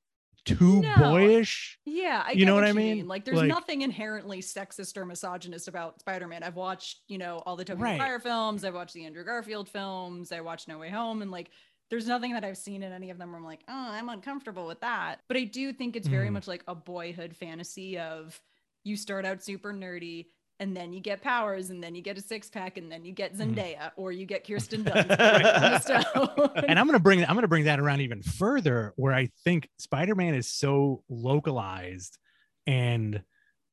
[0.45, 0.95] too No.
[0.97, 1.79] boyish.
[1.87, 3.09] Yeah, I You know what I you mean?
[3.09, 6.43] Like, there's Like- nothing inherently sexist or misogynist about Spider-Man.
[6.43, 7.99] I've watched, you know, all the Tobey Right.
[7.99, 8.65] Maguire films.
[8.65, 10.33] I've watched the Andrew Garfield films.
[10.33, 11.51] I watched No Way Home, and like,
[11.91, 14.67] there's nothing that I've seen in any of them where I'm like, oh, I'm uncomfortable
[14.67, 15.21] with that.
[15.29, 16.33] But I do think it's very Mm.
[16.33, 18.41] much like a boyhood fantasy of
[18.85, 20.27] you start out super nerdy.
[20.61, 23.13] And then you get powers, and then you get a six pack, and then you
[23.13, 23.55] get Mhm.
[23.57, 26.55] Zendaya, or you get Kirsten Dunst.
[26.69, 30.35] and I'm gonna bring I'm gonna bring that around even further, where I think Spider-Man
[30.35, 32.19] is so localized
[32.67, 33.23] and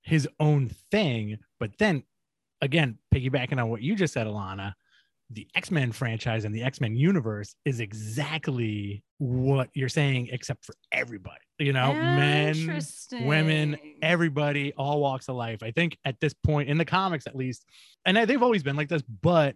[0.01, 1.37] his own thing.
[1.59, 2.03] But then
[2.61, 4.73] again, piggybacking on what you just said, Alana,
[5.29, 11.39] the X-Men franchise and the X-Men universe is exactly what you're saying, except for everybody.
[11.61, 12.81] You know, men,
[13.19, 15.61] women, everybody, all walks of life.
[15.61, 17.65] I think at this point in the comics, at least,
[18.05, 19.55] and they've always been like this, but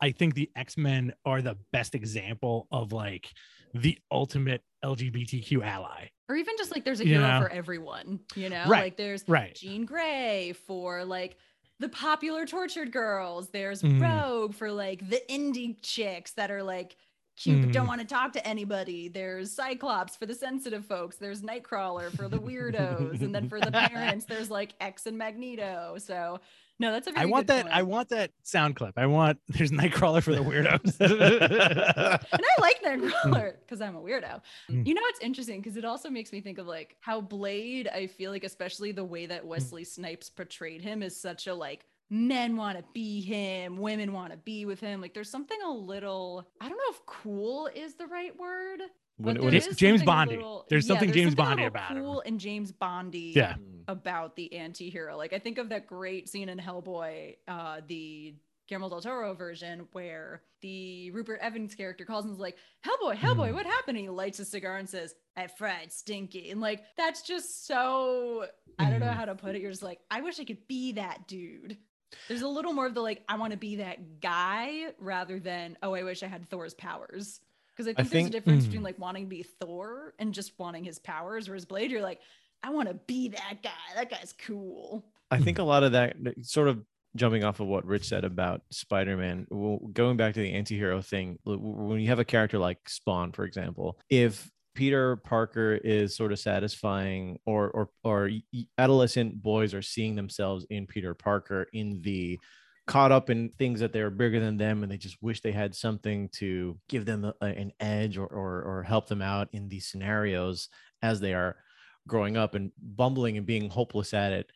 [0.00, 3.28] I think the X Men are the best example of like
[3.74, 6.08] the ultimate LGBTQ ally.
[6.28, 7.38] or even just like there's a You hero know?
[7.40, 9.54] for everyone you know Right, like there's Right.
[9.54, 11.36] jean grey for like
[11.78, 14.00] the popular tortured girls there's Mm.
[14.00, 16.96] rogue for like the indie chicks that are like
[17.36, 17.88] cute but don't Mm.
[17.88, 22.38] want to talk to anybody there's cyclops for the sensitive folks there's nightcrawler for the
[22.38, 26.38] weirdos and then for the parents there's like x and magneto so
[26.78, 27.72] no that's a very I want good that.
[27.74, 28.94] I want that sound clip.
[28.96, 30.98] I want there's Nightcrawler for the weirdos.
[31.00, 34.40] and I like Nightcrawler because I'm a weirdo.
[34.70, 34.86] Mm.
[34.86, 38.06] You know, it's interesting because it also makes me think of like how Blade, I
[38.08, 39.28] feel like, especially the way Mm.
[39.28, 44.12] that Wesley Snipes portrayed him, is such a like men want to be him, women
[44.12, 45.00] want to be with him.
[45.00, 48.80] Like there's something a little, I don't know if cool is the right word.
[49.16, 50.36] When- it's- James Bondy.
[50.36, 52.02] little- There's something there's James a Bondy about him.
[52.02, 53.54] cool and James Bondy Yeah.
[53.88, 55.16] about the anti-hero.
[55.16, 58.34] Like I think of that great scene in Hellboy, uh, the
[58.68, 63.50] Guillermo del Toro version, where the Rupert Evans character calls and is like, Hellboy, Hellboy,
[63.50, 63.54] Mm.
[63.54, 63.96] what happened?
[63.96, 66.50] And he lights a cigar and says, I fried Stinky.
[66.50, 68.46] And like that's just so
[68.78, 69.14] I don't know Mm.
[69.16, 69.62] how to put it.
[69.62, 71.78] You're just like, I wish I could be that dude.
[72.28, 75.76] There's a little more of the like, I want to be that guy rather than,
[75.82, 77.40] oh, I wish I had Thor's powers.
[77.74, 78.66] Because I think there's a difference Mm.
[78.66, 81.90] between like wanting to be Thor and just wanting his powers or his blade.
[81.90, 82.20] You're like,
[82.62, 83.70] I want to be that guy.
[83.94, 85.06] That guy's cool.
[85.30, 86.84] I think a lot of that sort of
[87.16, 91.38] jumping off of what Rich said about Spider-Man, well, going back to the anti-hero thing,
[91.44, 96.38] when you have a character like Spawn, for example, if Peter Parker is sort of
[96.38, 98.30] satisfying or or or
[98.78, 102.38] adolescent boys are seeing themselves in Peter Parker in the
[102.86, 105.74] caught up in things that they're bigger than them and they just wish they had
[105.74, 109.86] something to give them a, an edge or, or or help them out in these
[109.86, 110.68] scenarios
[111.00, 111.56] as they are
[112.08, 114.50] growing up and bumbling and being hopeless at it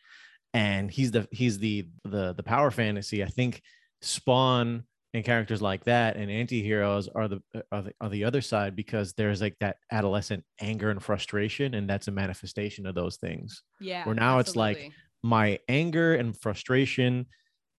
[0.53, 3.23] and he's the he's the the the power fantasy.
[3.23, 3.61] I think
[4.01, 8.41] Spawn and characters like that and anti-heroes are the uh, are the, are the other
[8.41, 13.17] side because there's like that adolescent anger and frustration and that's a manifestation of those
[13.17, 13.63] things.
[13.79, 14.05] Yeah.
[14.05, 14.91] Where now it's like,
[15.23, 17.25] my anger and frustration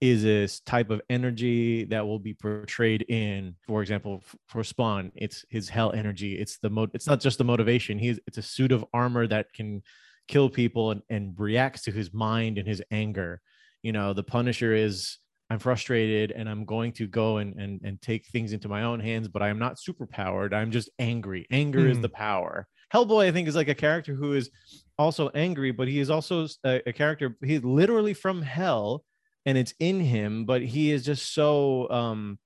[0.00, 5.44] is this type of energy that will be portrayed in for example for spawn it's
[5.48, 6.38] his hell energy.
[6.38, 7.98] It's the mo- it's not just the motivation.
[7.98, 9.82] He's it's a suit of armor that can
[10.28, 13.40] kill people and, and reacts to his mind and his anger.
[13.82, 15.18] You know the punisher is
[15.50, 19.00] i'm frustrated and i'm going to go and and, and take things into my own
[19.00, 22.02] hands but i am not super powered i'm just angry anger is Hmm.
[22.02, 24.50] the power hellboy i think is like a character who is
[24.98, 29.04] also angry but he is also a character he's literally from hell
[29.46, 32.38] and it's in him but he is just so um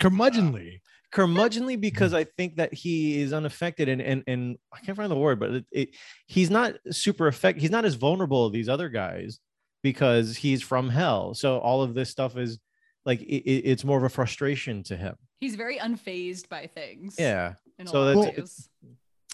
[0.00, 0.80] Curmudgeonly.
[1.12, 5.16] curmudgeonly because I think that he is unaffected and and and I can't find the
[5.16, 5.88] word, but it, it
[6.26, 7.60] he's not super affect.
[7.60, 9.38] He's not as vulnerable as these other guys
[9.84, 11.34] because he's from hell.
[11.34, 12.58] So all of this stuff is
[13.04, 15.14] like it, it- it's more of a frustration to him.
[15.40, 17.16] he's very unfazed by things.
[17.18, 18.68] Yeah, So that's- ways.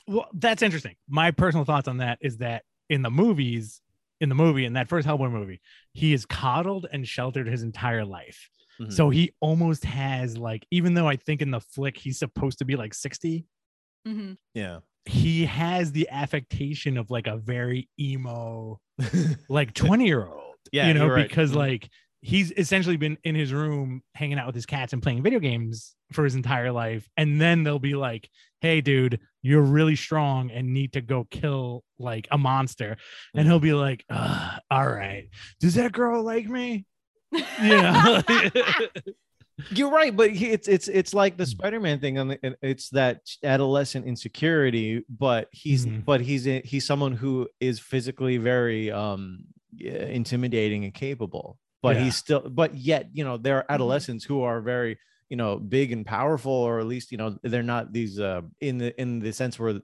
[0.08, 0.96] Well, that's interesting.
[1.08, 3.80] My personal thoughts on that is that in the movies,
[4.20, 5.60] in the movie, in that first Hellboy movie,
[5.94, 8.50] he is coddled and sheltered his entire life.
[8.80, 8.92] Mhm.
[8.92, 12.64] So he almost has like, even though I think in the flick he's supposed to
[12.64, 13.46] be like 60,
[14.08, 14.36] Mhm.
[14.54, 18.80] yeah, he has the affectation of like a very emo,
[19.48, 20.36] like 20 year old.
[20.72, 21.26] Yeah, You know, right.
[21.28, 21.56] because Mhm.
[21.56, 21.88] like
[22.22, 25.94] he's essentially been in his room hanging out with his cats and playing video games
[26.12, 27.08] for his entire life.
[27.16, 28.28] And then they'll be like,
[28.60, 32.98] hey, dude, you're really strong and need to go kill like a monster.
[33.34, 35.28] And he'll be like, all right,
[35.60, 36.84] does that girl like me?
[37.62, 38.20] Yeah.
[39.70, 41.48] You're right, but it's it's it's like the Mm.
[41.48, 46.04] Spider-Man thing on the it's that adolescent insecurity, but he's Mhm.
[46.04, 49.44] but he's a- he's someone who is physically very um
[49.80, 51.58] intimidating and capable.
[51.82, 52.04] But Yeah.
[52.04, 53.74] he's still but yet, you know, there are Mhm.
[53.74, 57.62] adolescents who are very, you know, big and powerful or at least, you know, they're
[57.62, 59.80] not these uh in the in the sense where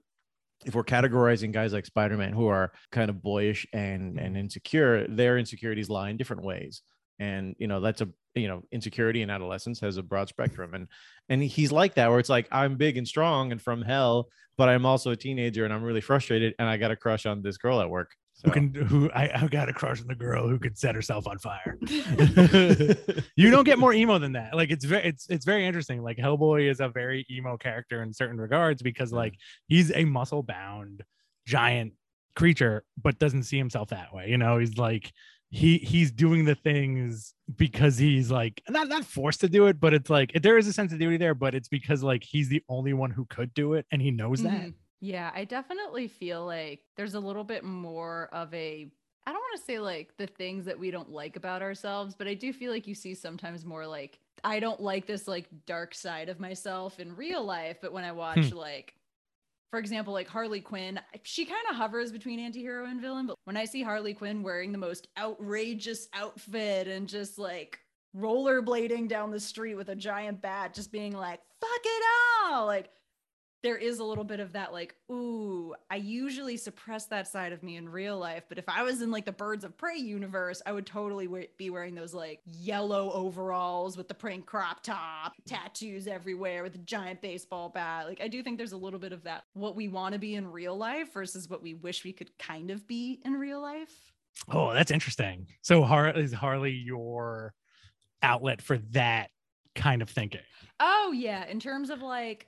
[0.65, 5.37] if we're categorizing guys like Spider-Man who are kind of boyish and and insecure, their
[5.37, 6.81] insecurities lie in different ways.
[7.19, 10.73] And you know, that's a you know, insecurity in adolescence has a broad spectrum.
[10.73, 10.87] And
[11.29, 14.69] and he's like that where it's like I'm big and strong and from hell, but
[14.69, 17.57] I'm also a teenager and I'm really frustrated and I got a crush on this
[17.57, 18.11] girl at work.
[18.43, 21.27] who can who I, I got a crush on the girl who could set herself
[21.27, 21.77] on fire.
[23.35, 24.55] you don't get more emo than that.
[24.55, 26.03] Like it's very it's it's very interesting.
[26.03, 29.35] Like Hellboy is a very emo character in certain regards because like
[29.67, 31.03] he's a muscle bound
[31.45, 31.93] giant
[32.35, 34.29] creature, but doesn't see himself that way.
[34.29, 35.11] You know, he's like
[35.49, 39.93] he he's doing the things because he's like not not forced to do it, but
[39.93, 42.63] it's like there is a sense of duty there, but it's because like he's the
[42.69, 44.69] only one who could do it and he knows that.
[44.69, 44.75] Mhm.
[44.99, 48.91] Yeah, I definitely feel like there's a little bit more of a
[49.25, 52.27] I don't want to say like the things that we don't like about ourselves, but
[52.27, 55.93] I do feel like you see sometimes more like I don't like this like dark
[55.93, 58.95] side of myself in real life, but when I watch like
[59.71, 63.57] for example, like Harley Quinn, she kind of hovers between anti-hero and villain, but when
[63.57, 67.79] I see Harley Quinn wearing the most outrageous outfit and just like
[68.15, 72.03] rollerblading down the street with a giant bat, just being like, fuck it
[72.45, 72.89] all, like
[73.63, 77.63] there is a little bit of that like ooh i usually suppress that side of
[77.63, 80.61] me in real life but if i was in like the birds of prey universe
[80.65, 86.07] i would totally be wearing those like yellow overalls with the print crop top tattoos
[86.07, 89.23] everywhere with a giant baseball bat like i do think there's a little bit of
[89.23, 92.29] that what we want to be in real life versus what we wish we could
[92.37, 94.11] kind of be in real life
[94.49, 95.47] Oh, that's interesting.
[95.63, 97.55] So Har- is Harley your
[98.21, 99.31] outlet for that
[99.73, 100.41] kind of thinking?
[100.79, 102.45] oh yeah in terms of like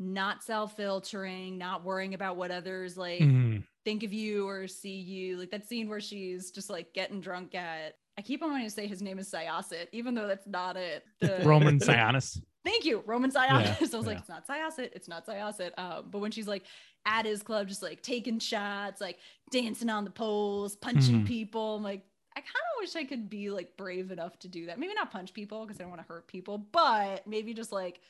[0.00, 3.62] not self-filtering not worrying about what others like Mhm.
[3.84, 5.36] think of you or see you.
[5.36, 7.96] Like that scene where she's just like getting drunk at.
[8.18, 11.04] I keep on wanting to say his name is Syosset, even though that's not it.
[11.20, 12.40] The- Roman Sionis.
[12.64, 13.76] Thank you, Roman Syosset.
[13.88, 15.72] so I was like, it's not Syosset, it's not Syosset.
[15.78, 16.64] Um, but when she's like
[17.06, 19.18] at his club, just like taking shots, like
[19.50, 21.26] dancing on the poles, punching Mhm.
[21.26, 22.04] people, I'm like,
[22.36, 24.78] I kind of wish I could be like brave enough to do that.
[24.78, 28.00] Maybe not punch people because I don't want to hurt people, but maybe just like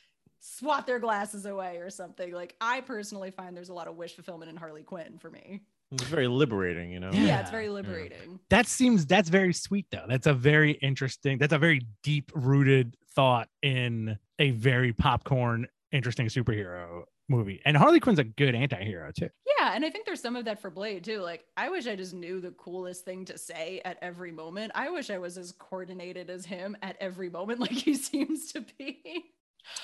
[0.40, 2.32] swat their glasses away or something.
[2.32, 5.60] Like I personally find there's a lot of wish fulfillment in Harley Quinn for me.
[5.92, 7.10] It's very liberating, you know.
[7.12, 7.40] Yeah, Yeah.
[7.40, 8.38] it's very liberating.
[8.48, 12.96] that seems that's very sweet though that's a very interesting that's a very deep rooted
[13.14, 19.28] thought in a very popcorn interesting superhero movie and harley quinn's a good anti-hero too
[19.58, 21.18] Yeah, and I think there's some of that for Blade too.
[21.20, 24.72] Like, I wish I just knew the coolest thing to say at every moment.
[24.74, 28.62] I wish I was as coordinated as him at every moment, like he seems to
[28.78, 29.24] be.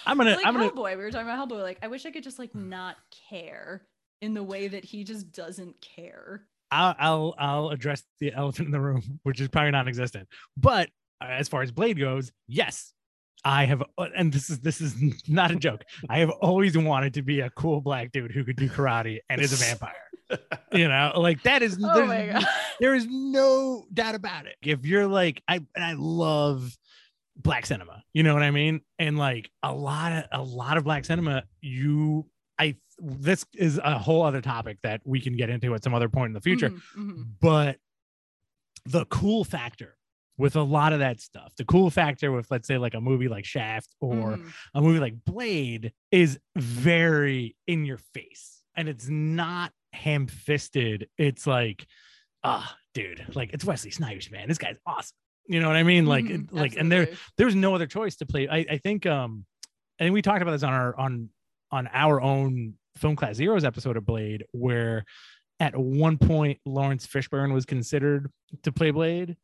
[0.07, 1.63] I'm gonna like i'm gonna Hellboy, we were talking about Hellboy.
[1.63, 2.97] Like, I wish I could just like not
[3.31, 3.87] care
[4.21, 6.47] in the way that he just doesn't care.
[6.71, 10.29] I'll, I'll I'll address the elephant in the room, which is probably non-existent.
[10.57, 10.89] But
[11.21, 12.93] uh, as far as Blade goes, yes,
[13.45, 14.95] I have, uh, and this is this is
[15.29, 15.85] not a joke.
[16.09, 19.41] I have always wanted to be a cool black dude who could do karate and
[19.41, 19.93] is a vampire.
[20.73, 21.79] You know, like that is.
[21.81, 22.45] Oh my god.
[22.81, 24.57] There is no doubt about it.
[24.63, 26.77] If you're like, I and I love
[27.37, 28.81] black cinema, you know what I mean?
[28.99, 32.27] And like a lot of a lot of black cinema, you
[32.59, 36.09] I this is a whole other topic that we can get into at some other
[36.09, 36.71] point in the future.
[36.71, 37.25] Mhm, mhm.
[37.41, 37.79] But
[38.85, 39.97] the cool factor
[40.39, 43.29] with a lot of that stuff, the cool factor with let's say like a movie
[43.29, 44.53] like Shaft or Mhm.
[44.75, 51.09] a movie like Blade is very in your face and it's not ham fisted.
[51.19, 51.87] It's like,
[52.45, 54.49] ah, dude, like it's Wesley Snipes, man.
[54.49, 55.17] This guy's awesome.
[55.49, 56.07] You know what I mean?
[56.07, 58.49] Like, Mhm, it- like, and there, there's no other choice to play.
[58.49, 59.45] I, I think, um,
[59.99, 61.29] and we talked about this on our on
[61.73, 65.05] on our own film class zeros episode of Blade, where
[65.61, 68.31] at one point Laurence Fishburne was considered
[68.63, 69.37] to play Blade,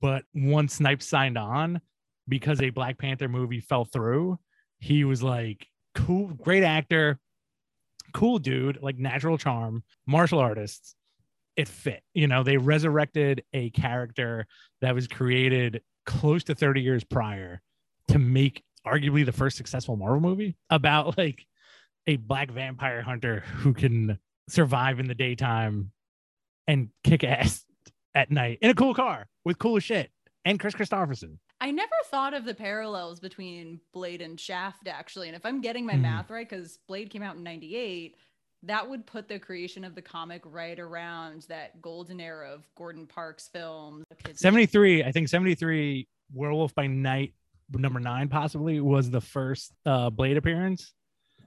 [0.00, 1.80] but once Snipes signed on
[2.28, 4.38] because a Black Panther movie fell through,
[4.80, 7.18] he was like, cool, great actor,
[8.12, 10.94] cool dude, like natural charm, martial artists.
[11.56, 12.02] It fit.
[12.14, 14.46] You know, they resurrected a character
[14.80, 17.60] that was created close to 30 years prior
[18.08, 21.46] to make arguably the first successful Marvel movie about like
[22.06, 25.92] a black vampire hunter who can survive in the daytime
[26.66, 27.64] and kick ass
[28.14, 30.10] at night in a cool car with cool shit
[30.44, 31.38] and Kris Kristofferson.
[31.60, 35.28] I never thought of the parallels between Blade and Shaft, actually.
[35.28, 36.00] And if I'm getting my Mhm.
[36.00, 38.16] math right, because Blade came out in 98,
[38.64, 43.06] that would put the creation of the comic right around that golden era of Gordon
[43.06, 44.04] Parks films.
[44.34, 47.34] 73, I think 73 Werewolf by Night
[47.72, 50.92] number nine possibly was the first uh Blade appearance.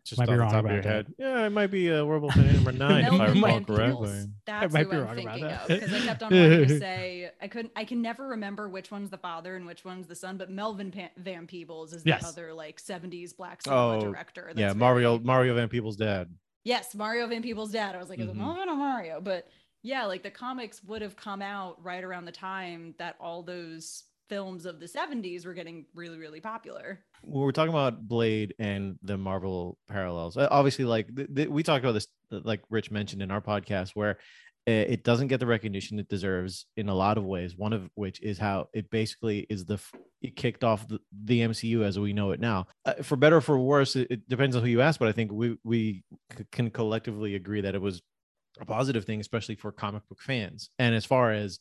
[0.05, 0.89] Just Might be wrong top of about your that.
[1.07, 1.13] head.
[1.18, 4.07] Yeah, it might be uh, Werewolf by Night number nine, if I Melvin recall correctly.
[4.09, 4.28] Peebles.
[4.45, 5.61] That's might who be I'm wrong about thinking that.
[5.61, 7.72] of because I kept on wanting to say I couldn't.
[7.76, 10.38] I can never remember which one's the father and which one's the son.
[10.38, 12.24] But Melvin Pan- Van Peebles is the Yes.
[12.24, 14.51] other like 70s black cinema Oh, director.
[14.55, 16.30] Yeah, Mario Mario Van Peebles' dad.
[16.66, 17.95] Yes, Mario Van Peebles' dad.
[17.95, 18.39] I was like, is it Mhm.
[18.39, 19.22] Melvin or Mario?
[19.22, 19.47] But
[19.84, 24.03] yeah, like the comics would have come out right around the time that all those
[24.28, 27.05] films of the 70s were getting really, really popular.
[27.28, 31.84] we're talking about Blade and the Marvel parallels, uh, obviously, like th- th- we talked
[31.84, 34.18] about this, uh, like Rich mentioned in our podcast, where
[34.68, 37.55] uh, it doesn't get the recognition it deserves in a lot of ways.
[37.55, 39.80] One of which is how it basically is the
[40.26, 42.67] it kicked off the, the MCU as we know it now.
[42.86, 45.11] Uh, for better or for worse, it, it depends on who you ask, but I
[45.11, 46.03] think we we
[46.36, 48.01] c- can collectively agree that it was
[48.59, 50.69] a positive thing, especially for comic book fans.
[50.80, 51.59] And as far as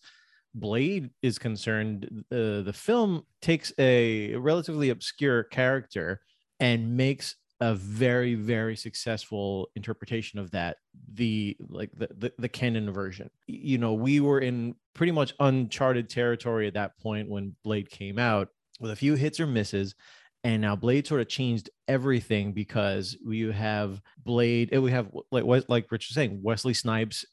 [0.54, 6.20] Blade is concerned, uh, the film takes a relatively obscure character
[6.60, 10.78] and makes a very very successful interpretation of that
[11.12, 16.10] the like the, the the canon version you know we were in pretty much uncharted
[16.10, 18.48] territory at that point when blade came out
[18.80, 19.94] with a few hits or misses
[20.42, 25.44] and now blade sort of changed everything because we have blade and we have like
[25.68, 27.24] like rich was saying wesley snipes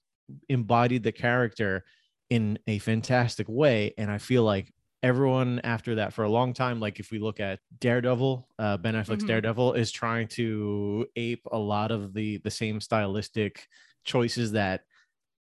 [0.50, 1.84] embodied the character
[2.30, 4.72] in a fantastic way and i feel like
[5.04, 8.94] everyone after that for a long time like if we look at daredevil uh, ben
[8.94, 9.28] affleck's Mhm.
[9.28, 13.68] daredevil is trying to ape a lot of the the same stylistic
[14.06, 14.82] choices that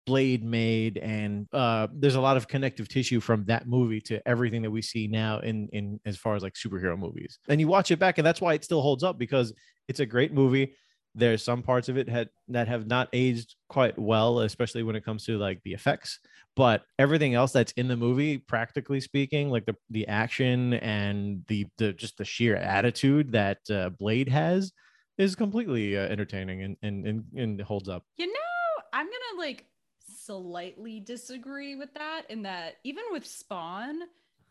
[0.08, 4.62] blade made and uh there's a lot of connective tissue from that movie to everything
[4.62, 7.38] that we see now in in as far as like superhero movies.
[7.48, 9.52] And you watch it back and that's why it still holds up because
[9.88, 10.74] it's a great movie.
[11.14, 15.04] There's some parts of it had that have not aged quite well especially when it
[15.04, 16.20] comes to like the effects
[16.56, 21.66] but everything else that's in the movie practically speaking like the the action and the
[21.78, 24.72] the just the sheer attitude that uh, blade has
[25.18, 28.04] is completely uh, entertaining and, and and and holds up.
[28.16, 29.66] You know, I'm gonna like
[30.28, 34.00] slightly disagree with that in that even with Spawn,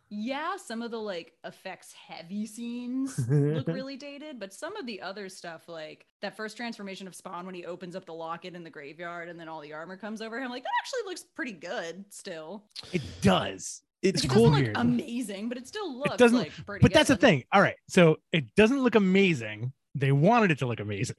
[0.10, 5.02] yeah, some of the like effects heavy scenes look really dated, but some of the
[5.02, 8.64] other stuff, like that first transformation of Spawn when he opens up the locket in
[8.64, 11.52] the graveyard and then all the armor comes over him, like that actually looks pretty
[11.52, 12.64] good still.
[12.92, 13.82] It does.
[14.02, 17.10] It's Like, it cool look amazing, but it still looks doesn't- like pretty but that's
[17.10, 17.44] the thing.
[17.52, 17.76] All right.
[17.88, 19.74] So it doesn't look amazing.
[19.94, 21.16] They wanted it to look amazing,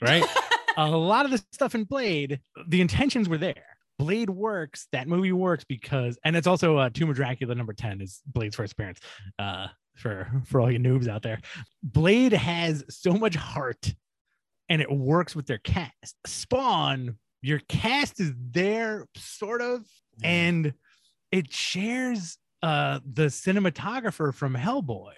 [0.00, 0.22] right?
[0.76, 3.75] a lot of the stuff in Blade, the intentions were there.
[3.98, 4.88] Blade works.
[4.92, 8.56] That movie works because, and it's also uh, Tomb of Dracula number ten is Blade's
[8.56, 9.00] first appearance.
[9.38, 11.40] Uh, for for all you noobs out there,
[11.82, 13.94] Blade has so much heart,
[14.68, 16.14] and it works with their cast.
[16.26, 19.86] Spawn, your cast is there, sort of,
[20.22, 20.74] and
[21.32, 25.12] it shares uh the cinematographer from Hellboy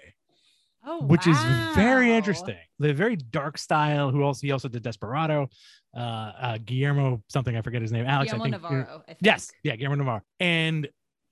[0.85, 1.37] oh, which is
[1.75, 2.57] very interesting.
[2.79, 4.11] The very dark style.
[4.11, 5.49] Who also he also did Desperado.
[5.95, 8.05] Uh, uh Guillermo something I forget his name.
[8.05, 8.61] Alex, Guillermo I think.
[8.63, 9.01] Navarro.
[9.03, 9.19] I think.
[9.21, 10.21] Yes, yeah, Guillermo Navarro.
[10.39, 10.87] And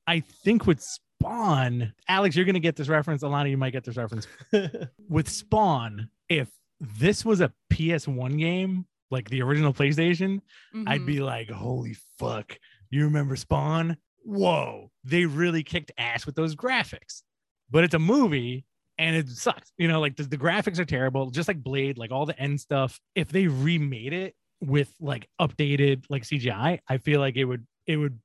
[0.08, 3.24] I think with Spawn, Alex, you're gonna get this reference.
[3.24, 4.28] A lot of you might get this reference.
[5.10, 6.50] with Spawn, if
[6.80, 10.42] this was a PS1 game, like the original PlayStation,
[10.86, 11.06] I'd Mhm.
[11.06, 12.58] be like, holy fuck,
[12.90, 13.98] you remember Spawn?
[14.24, 17.24] Whoa, they really kicked ass with those graphics.
[17.70, 18.66] But it's a movie
[18.98, 19.72] and it sucks.
[19.78, 22.60] You know, like the, the graphics are terrible, just like Blade, like all the end
[22.60, 23.00] stuff.
[23.16, 27.98] If they remade it with like updated like CGI, I feel like it would it
[27.98, 28.20] would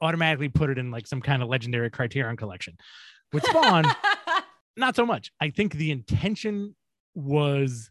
[0.00, 2.76] automatically put it in like some kind of legendary criterion collection.
[3.32, 3.84] With Spawn,
[4.76, 5.32] not so much.
[5.40, 6.74] I think the intention
[7.14, 7.90] was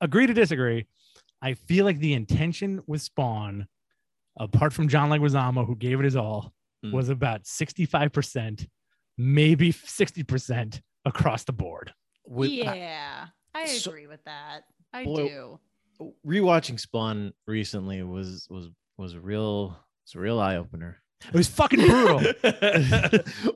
[0.00, 0.86] agree to disagree.
[1.42, 3.66] I feel like the intention with Spawn,
[4.38, 6.52] apart from John Leguizamo, who gave it his all,
[6.84, 6.92] Mm.
[6.92, 8.66] was about 65%,
[9.16, 11.94] maybe 60% across the board.
[12.26, 14.64] With- yeah, I so- agree with that.
[14.92, 15.60] I Boy, do.
[16.26, 18.68] Rewatching Spawn recently was was
[18.98, 20.98] was a real it's a real eye opener.
[21.26, 22.20] It was fucking brutal.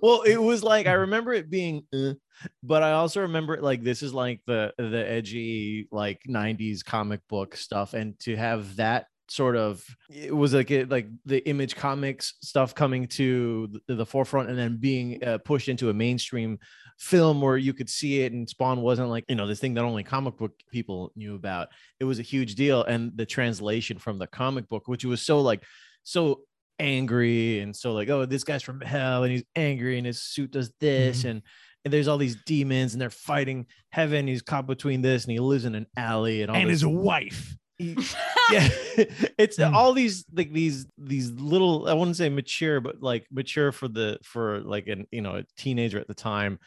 [0.03, 2.15] well, it was like I remember it being, uh,
[2.63, 7.21] but I also remember it like this is like the the edgy like '90s comic
[7.29, 11.77] book stuff, and to have that sort of it was like it, like the image
[11.77, 16.59] comics stuff coming to the, the forefront and then being uh, pushed into a mainstream
[16.99, 19.85] film where you could see it and spawn wasn't like you know this thing that
[19.85, 21.69] only comic book people knew about
[22.01, 25.41] it was a huge deal and the translation from the comic book which was so
[25.41, 25.63] like
[26.03, 26.41] so
[26.81, 30.51] angry and so like oh this guy's from hell and he's angry and his suit
[30.51, 31.31] does this Mhm.
[31.31, 31.43] and
[31.85, 35.39] and there's all these demons and they're fighting heaven he's caught between this and he
[35.39, 37.57] lives in an alley and all and this his wife.
[37.79, 37.95] He-
[38.53, 38.69] yeah
[39.39, 39.73] it's Mm.
[39.73, 44.19] all these like these these little i wouldn't say mature but like mature for the
[44.23, 46.59] for like an you know a teenager at the time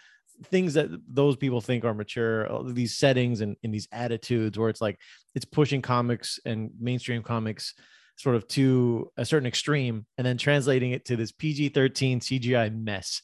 [0.45, 4.81] things that those people think are mature these settings and, and these attitudes where it's
[4.81, 4.97] like
[5.35, 7.75] it's pushing comics and mainstream comics
[8.21, 13.21] sort of to a certain extreme and then translating it to this pg-13 cgi mess.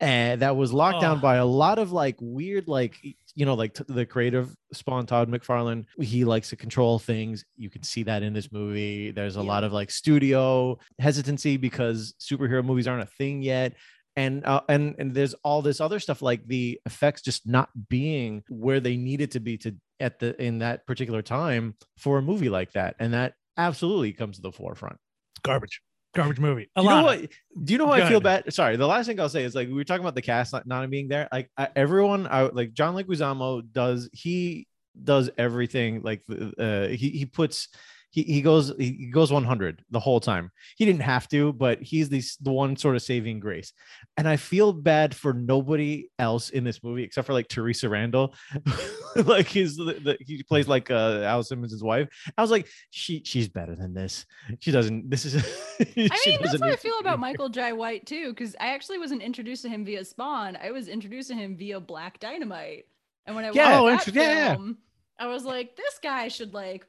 [0.00, 1.20] And that was locked down Oh.
[1.20, 2.98] by a lot of like weird like
[3.34, 7.44] you know like t- the creative spawn todd mcfarlane he likes to control things.
[7.56, 9.10] You can see that in this movie.
[9.12, 9.46] There's a Yeah.
[9.46, 13.74] lot of like studio hesitancy because superhero movies aren't a thing yet.
[14.16, 18.42] And uh, and and there's all this other stuff like the effects just not being
[18.48, 22.48] where they needed to be to at the in that particular time for a movie
[22.48, 22.96] like that.
[22.98, 23.34] And that
[23.66, 24.96] absolutely comes to the forefront
[25.42, 25.80] Garbage.
[26.14, 26.68] Garbage movie.
[26.74, 27.20] A you know what?
[27.62, 28.52] Do you know how I feel bad?
[28.52, 30.66] Sorry, the last thing I'll say is like we were talking about the cast not,
[30.66, 31.28] not being there.
[31.30, 34.66] Like I, everyone, I like John Leguizamo does he
[35.02, 36.22] does everything like
[36.58, 37.68] uh, he he puts
[38.10, 40.50] he he goes he goes 100 the whole time.
[40.76, 43.72] He didn't have to, but he's the the one sort of saving grace.
[44.16, 48.34] And I feel bad for nobody else in this movie except for like Theresa Randle,
[49.24, 52.08] like he's the, the he plays like uh Al Simmons' wife.
[52.36, 54.26] I was like, she she's better than this.
[54.58, 55.08] She doesn't.
[55.08, 55.36] This is.
[55.80, 56.08] I mean,
[56.42, 57.20] that's how I feel about.
[57.20, 60.56] Michael Jai White too, because I actually wasn't introduced to him via Spawn.
[60.62, 62.86] I was introduced to him via Black Dynamite,
[63.26, 64.54] and when I Yeah, oh, watched that yeah, yeah.
[64.54, 64.78] film,
[65.18, 66.86] I was like, this guy should like.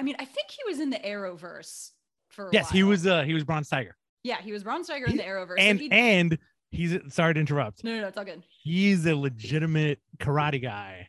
[0.00, 1.90] I mean, I think he was in the Arrowverse
[2.30, 2.48] for.
[2.52, 3.94] Yes, he was uh he was Bronze Tiger.
[4.22, 5.58] Yeah, he was Bronze Tiger in the Arrowverse.
[5.58, 6.38] so And he- and
[6.70, 7.84] he's sorry to interrupt.
[7.84, 8.42] no, no, no, it's all good.
[8.62, 11.08] He's a legitimate karate guy.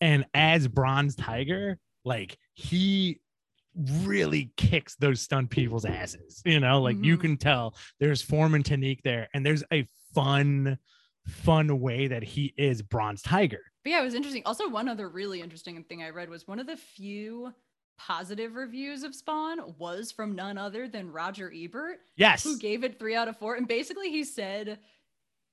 [0.00, 3.20] And as Bronze Tiger, like he
[3.76, 6.42] really kicks those stunt people's asses.
[6.44, 7.20] You know, like you Mhm.
[7.20, 10.78] can tell there's form and technique there, and there's a fun,
[11.26, 13.60] fun way that he is Bronze Tiger.
[13.84, 14.42] But yeah, it was interesting.
[14.44, 17.52] Also, one other really interesting thing I read was one of the few
[18.06, 22.42] positive reviews of Spawn was from none other than Roger Ebert, Yes.
[22.42, 23.54] who gave it three out of four.
[23.54, 24.78] And basically, he said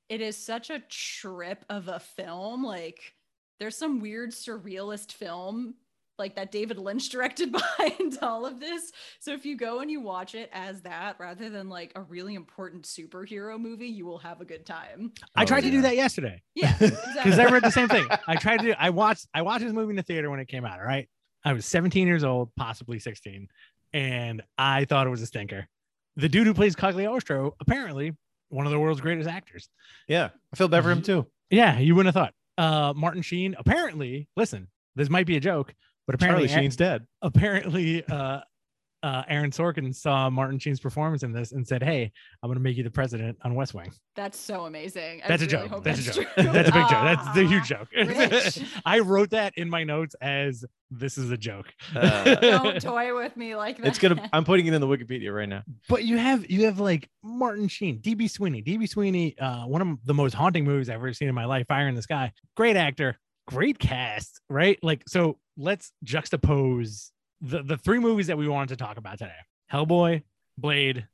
[0.09, 2.63] it is such a trip of a film.
[2.63, 3.13] Like,
[3.59, 5.75] there's some weird surrealist film
[6.17, 8.91] like that David Lynch directed behind all of this.
[9.19, 12.33] So if you go and you watch it as that rather than like a really
[12.35, 15.13] important superhero movie, you will have a good time.
[15.35, 16.41] I Oh, tried to do that yesterday.
[16.55, 17.33] Yeah, because exactly.
[17.43, 18.07] I read the same thing.
[18.27, 18.65] I tried to.
[18.67, 19.27] do- I watched.
[19.35, 20.79] I watched this movie in the theater when it came out.
[20.79, 21.07] All right,
[21.43, 23.47] I was 17 years old, possibly 16,
[23.93, 25.67] and I thought it was a stinker.
[26.15, 28.13] The dude who plays Cogliostro, apparently
[28.49, 29.69] one of the world's greatest actors.
[30.07, 31.27] Yeah, I feel bad for him too.
[31.49, 32.33] Yeah, you wouldn't have thought.
[32.57, 35.73] Uh, Martin Sheen, apparently, listen, this might be a joke,
[36.05, 37.05] but apparently, Charlie Sheen's dead.
[37.21, 38.41] apparently, uh,
[39.01, 42.11] uh, Aaron Sorkin saw Martin Sheen's performance in this and said, "Hey,
[42.43, 45.21] I'm going to make you the president on West Wing." That's so amazing.
[45.23, 45.69] I That's a joke.
[45.69, 46.27] hope That's, a joke.
[46.35, 46.89] That's a big joke.
[46.89, 47.87] That's the huge joke.
[48.85, 51.67] I wrote that in my notes as this is a joke.
[51.95, 53.87] Uh, Don't toy with me like that.
[53.87, 54.29] it's gonna.
[54.33, 55.63] I'm putting it in the Wikipedia right now.
[55.87, 59.97] but you have you have like Martin Sheen, DB Sweeney, DB Sweeney, uh, one of
[60.05, 62.33] the most haunting movies I've ever seen in my life, Fire in the Sky.
[62.57, 64.77] Great actor, great cast, right?
[64.83, 65.37] Like so.
[65.61, 67.11] Let's juxtapose
[67.41, 69.31] the the three movies that we wanted to talk about today:
[69.71, 70.23] Hellboy,
[70.57, 71.07] Blade,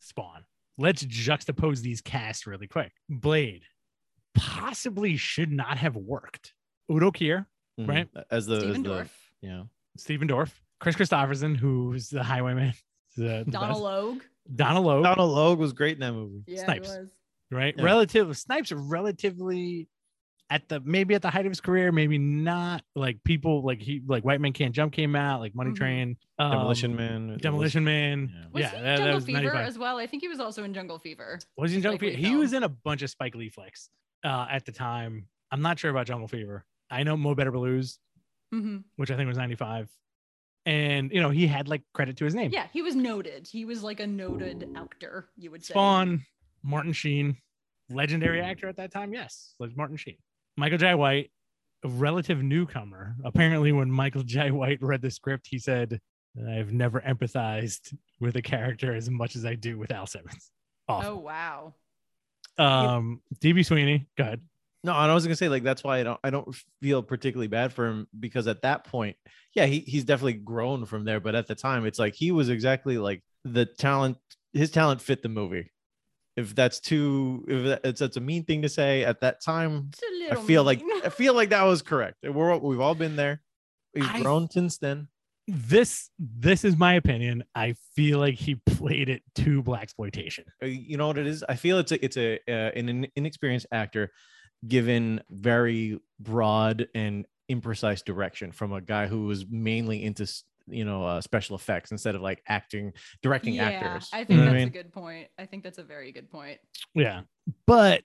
[0.00, 0.44] Spawn.
[0.78, 2.92] Let's juxtapose these casts really quick.
[3.08, 3.62] Blade
[4.34, 6.52] possibly should not have worked.
[6.90, 7.46] Udo Kier,
[7.80, 7.88] Mhm.
[7.88, 8.08] Right.
[8.30, 9.10] As the, as Stephen the Dorff,
[9.40, 9.62] yeah.
[9.96, 12.74] Stephen Dorff, Kris Kristofferson, who's the Highwayman,
[13.16, 13.80] the, the Donald best.
[13.82, 14.22] Logue.
[14.54, 16.44] Donal Logue, Donal Logue was great in that movie.
[16.46, 16.92] Yeah, Snipes.
[16.94, 17.10] he was.
[17.50, 17.74] right?
[17.76, 17.82] Yeah.
[17.84, 19.88] Relative Snipes are relatively
[20.48, 22.82] at the maybe at the height of his career, maybe not.
[22.94, 25.76] Like people like he like White Man Can't Jump came out, like Money Mhm.
[25.76, 27.28] Train, um, Demolition Man.
[27.30, 28.30] it was- Demolition Man.
[28.32, 28.44] yeah.
[28.52, 29.66] Was yeah, he in that, that Jungle was Fever 95.
[29.68, 29.98] as well?
[29.98, 31.40] I think he was also in Jungle Fever.
[31.56, 32.28] Was he in Jungle Spike Lee Fever?
[32.28, 33.90] He was in a bunch of Spike Lee flicks
[34.24, 35.26] uh, at the time.
[35.50, 36.64] I'm not sure about Jungle Fever.
[36.90, 37.98] I know Mo Better Blues,
[38.52, 39.90] hmm which I think was 95.
[40.64, 42.50] And you know, he had like credit to his name.
[42.52, 43.48] Yeah, he was noted.
[43.50, 45.72] He was like a noted actor, you would say.
[45.72, 46.24] Spawn,
[46.62, 47.36] Martin Sheen,
[47.90, 49.12] legendary actor at that time.
[49.12, 50.16] Yes, like Martin Sheen.
[50.56, 51.30] Michael Jai White,
[51.84, 53.16] a relative newcomer.
[53.24, 56.00] Apparently, when Michael Jai White read the script, he said,
[56.48, 60.50] I've never empathized with a character as much as I do with Al Simmons.
[60.88, 61.74] Oh wow.
[62.58, 64.40] Um, DB Sweeney, go ahead.
[64.84, 67.48] No, and I was gonna say like that's why I don't I don't feel particularly
[67.48, 69.16] bad for him because at that point,
[69.52, 71.18] yeah, he, he's definitely grown from there.
[71.18, 74.18] But at the time, it's like he was exactly like the talent.
[74.52, 75.72] His talent fit the movie.
[76.36, 79.90] If that's too, if that, it's that's a mean thing to say at that time,
[79.92, 80.82] It's a I little feel like.
[81.04, 82.16] I feel like that was correct.
[82.22, 83.40] We're, we've all been there.
[83.94, 85.08] He's I- grown since then.
[85.48, 87.44] This this is my opinion.
[87.54, 90.44] I feel like he played it to black exploitation.
[90.62, 91.44] Uh, You know what it is?
[91.48, 94.10] I feel it's a it's a uh, an inexperienced actor
[94.66, 100.84] given very broad and imprecise direction from a guy who was mainly into s- you
[100.84, 102.92] know uh, special effects instead of like acting
[103.22, 104.08] directing yeah, actors.
[104.12, 104.72] I You think know that's what I a mean?
[104.72, 105.28] good point.
[105.38, 106.58] I think that's a very good point.
[106.94, 107.22] Yeah.
[107.66, 108.02] But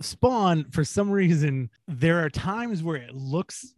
[0.00, 3.74] Spawn, for some reason, there are times where it looks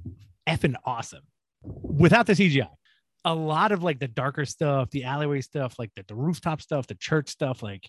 [0.49, 1.23] effing awesome
[1.63, 2.69] without the CGI.
[3.25, 6.87] A lot of like the darker stuff, the alleyway stuff, like the, the rooftop stuff,
[6.87, 7.89] the church stuff, like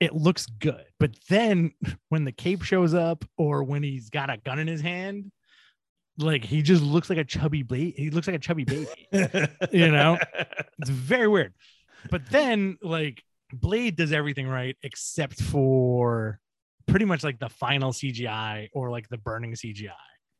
[0.00, 0.84] it looks good.
[0.98, 1.72] But then
[2.08, 5.30] when the cape shows up or when he's got a gun in his hand,
[6.18, 7.94] like he just looks like a chubby baby.
[7.96, 9.08] He looks like a chubby baby.
[9.72, 10.18] you know?
[10.78, 11.54] It's very weird.
[12.10, 16.40] But then like Blade does everything right except for
[16.86, 19.92] pretty much like the final CGI or like the burning CGI.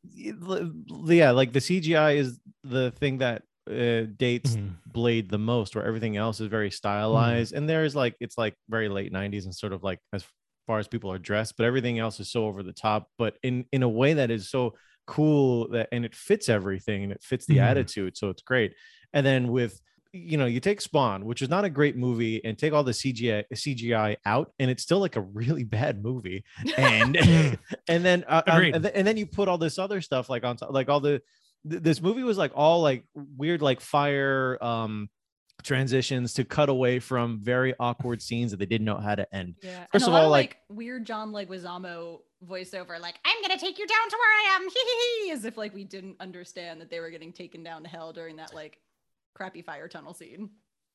[0.05, 6.17] yeah, like the CGI is the thing that uh, dates Blade the most, where everything
[6.17, 9.83] else is very stylized, and there's like it's like very late '90s and sort of
[9.83, 10.25] like as
[10.67, 13.65] far as people are dressed, but everything else is so over the top, but in
[13.73, 14.75] in a way that is so
[15.07, 17.63] cool that and it fits everything and it fits the Mhm.
[17.63, 18.75] attitude, so it's great.
[19.13, 19.81] And then with
[20.17, 22.93] you know, you take Spawn, which is not a great movie, and take all the
[22.93, 26.45] CGI CGI out, and it's still like a really bad movie.
[26.77, 27.17] And
[27.89, 30.45] and then uh, um, and, then, and then you put all this other stuff like
[30.45, 31.21] on top, like all the
[31.69, 35.09] th- this movie was like all like weird like fire um
[35.63, 39.55] transitions to cut away from very awkward scenes that they didn't know how to end.
[39.63, 39.87] Yeah.
[39.93, 43.79] First and of a lot all, like- weird John Leguizamo voiceover, like "I'm gonna take
[43.79, 46.81] you down to where I am," hee hee hee, as if like we didn't understand
[46.81, 48.79] that they were getting taken down to hell during that like
[49.35, 50.51] crappy fire tunnel scene.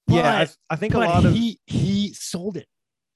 [0.08, 2.68] yeah, I, But- I think a lot of he he sold it.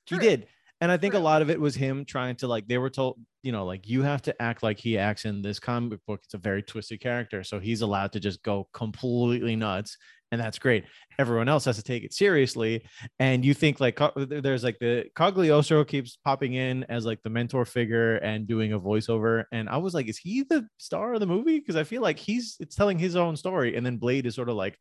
[0.05, 0.47] he did.
[0.81, 3.17] And I think a lot of it was him trying to like they were told,
[3.41, 6.19] you know, like you have to act like he acts in this comic book.
[6.25, 7.41] It's a very twisted character.
[7.45, 9.97] So he's allowed to just go completely nuts.
[10.33, 10.85] And that's great.
[11.19, 12.83] Everyone else has to take it seriously.
[13.19, 17.65] And you think like there's like the Cogliostro keeps popping in as like the mentor
[17.65, 19.43] figure and doing a voiceover.
[19.51, 21.59] And I was like, is he the star of the movie?
[21.59, 23.75] Because I feel like he's it's telling his own story.
[23.75, 24.79] And then Blade is sort of like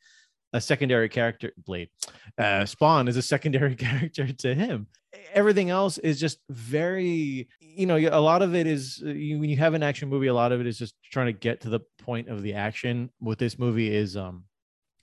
[0.54, 1.52] a secondary character.
[1.66, 1.90] Blade,
[2.38, 4.86] uh, Spawn is a secondary character to him.
[5.34, 9.50] Everything else is just very, you know, a lot of it is uh, you, when
[9.50, 11.68] you have an action movie, a lot of it is just trying to get to
[11.68, 13.10] the point of the action.
[13.18, 14.44] What this movie is, um,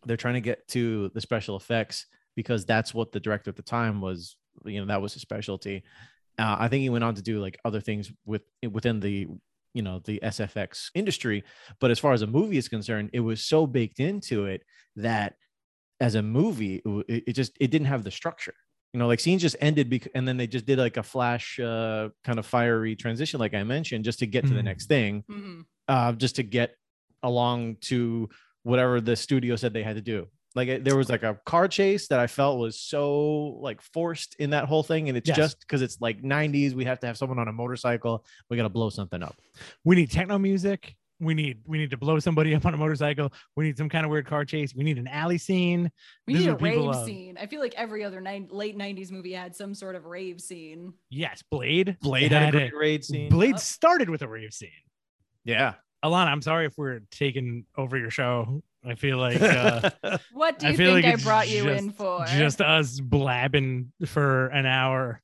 [0.05, 3.61] they're trying to get to the special effects because that's what the director at the
[3.63, 5.83] time was, you know, that was his specialty.
[6.37, 9.27] Uh, I think he went on to do like other things with within the
[9.73, 11.43] you know the SFX industry,
[11.79, 14.63] but as far as a movie is concerned, it was so baked into it
[14.95, 15.35] that
[15.99, 18.53] as a movie, it, it just it didn't have the structure.
[18.93, 21.59] You know, like scenes just ended, bec- and then they just did like a flash,
[21.59, 24.63] uh, kind of fiery transition, like I mentioned, just to get to the Mhm.
[24.65, 25.65] next thing, Mhm.
[25.87, 26.75] uh, just to get
[27.21, 28.29] along to
[28.63, 30.27] whatever the studio said they had to do.
[30.55, 34.49] Like there was like a car chase that I felt was so like forced in
[34.49, 35.37] that whole thing, and it's Yes.
[35.37, 36.73] just because it's like '90s.
[36.73, 38.25] We have to have someone on a motorcycle.
[38.49, 39.35] We got to blow something up.
[39.85, 40.95] We need techno music.
[41.21, 43.31] We need we need to blow somebody up on a motorcycle.
[43.55, 44.73] We need some kind of weird car chase.
[44.73, 45.91] We need an alley scene.
[46.25, 46.95] We This need a rave love.
[46.95, 47.37] Uh, scene.
[47.39, 50.93] I feel like every other nine, late '90s movie had some sort of rave scene.
[51.11, 51.95] Yes, Blade.
[52.01, 52.71] Blade had had a it.
[52.71, 53.29] great raid scene.
[53.29, 53.59] Blade Yep.
[53.59, 54.69] started with a rave scene.
[55.45, 58.63] Yeah, Alana, I'm sorry if we're taking over your show.
[58.85, 59.89] I feel like uh,
[60.31, 62.25] What do I you feel think like I brought you just, in for?
[62.25, 65.21] just us blabbing for an hour.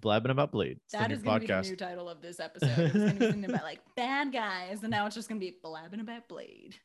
[0.00, 0.78] Blabbing about Blade.
[0.84, 2.70] It's the is going to be the new title of this episode.
[2.78, 5.46] It's going to be something about like bad guys, and now it's just going to
[5.46, 6.76] be blabbing about Blade.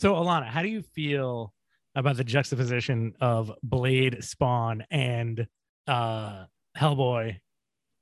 [0.00, 1.52] So, Alana, how do you feel
[1.94, 5.46] about the juxtaposition of Blade, Spawn, and
[5.86, 6.46] uh,
[6.76, 7.38] Hellboy?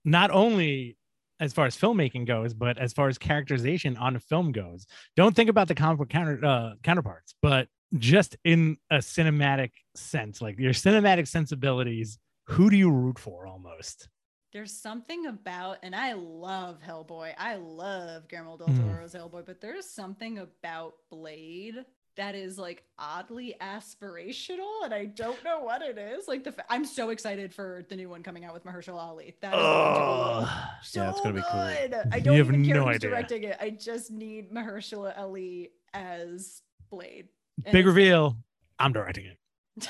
[0.05, 0.97] Not only
[1.41, 4.86] as far as filmmaking goes, but as far as characterization on a film goes.
[5.16, 10.43] Don't think about the comic book counter uh, counterparts, but just in a cinematic sense,
[10.43, 12.18] like your cinematic sensibilities.
[12.49, 14.09] Who do you root for almost?
[14.53, 17.34] There's something about, and I love Hellboy.
[17.36, 18.80] I love Guillermo del Mhm.
[18.82, 21.84] Toro's Hellboy, but there's something about Blade
[22.19, 26.29] that is like oddly aspirational, and I don't know what it is.
[26.29, 29.35] Like the, fa- I'm so excited for the new one coming out with Mahershala Ali.
[29.41, 31.61] That is be so Yeah, it's gonna be cool.
[31.61, 31.95] good.
[32.12, 33.11] I You don't have even care no who's idea.
[33.11, 33.57] directing it.
[33.61, 36.61] I just need Mahershala Ali as
[36.91, 37.29] Blade.
[37.64, 38.37] And Big reveal.
[38.79, 39.39] I'm directing it.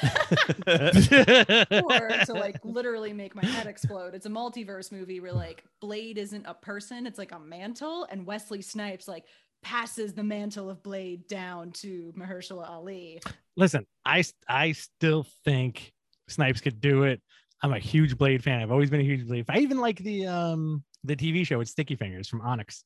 [1.84, 4.14] or to like literally make my head explode.
[4.14, 8.26] It's a multiverse movie where like Blade isn't a person, it's like a mantle, and
[8.26, 9.24] Wesley Snipes like
[9.62, 13.20] passes the mantle of Blade down to Mahershala Ali.
[13.56, 15.92] listen, I I still think
[16.28, 17.20] Snipes could do it.
[17.62, 18.62] I'm a huge Blade fan.
[18.62, 19.46] I've always been a huge Blade.
[19.46, 19.56] fan.
[19.56, 22.84] I even like the um the TV show with Sticky Fingaz from Onyx.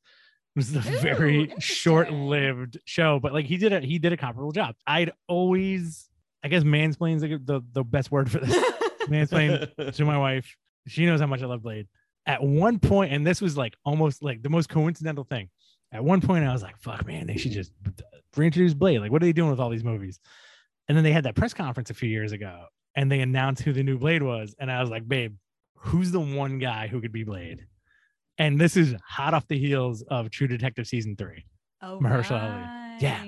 [0.55, 4.17] It was a Ooh, very short-lived show, but like he did a he did a
[4.17, 4.75] comparable job.
[4.87, 6.09] I'd always,
[6.45, 8.55] I guess, mansplain's like the the best word for this.
[9.09, 10.55] Mansplain to my wife.
[10.87, 11.89] She knows how much I love Blade.
[12.27, 15.49] At one point, and this was like almost like the most coincidental thing.
[15.93, 17.73] At one point, I was like, "Fuck, man, they should just
[18.37, 19.01] reintroduce Blade.
[19.01, 20.19] Like, what are they doing with all these movies?"
[20.89, 22.67] And then they had that press conference a few years ago,
[22.97, 25.37] and they announced who the new Blade was, and I was like, "Babe,
[25.77, 27.67] who's the one guy who could be Blade?"
[28.39, 31.45] And this is hot off the heels of True Detective season three.
[31.83, 32.97] oh, Mahershala Ali.
[33.01, 33.25] Yeah.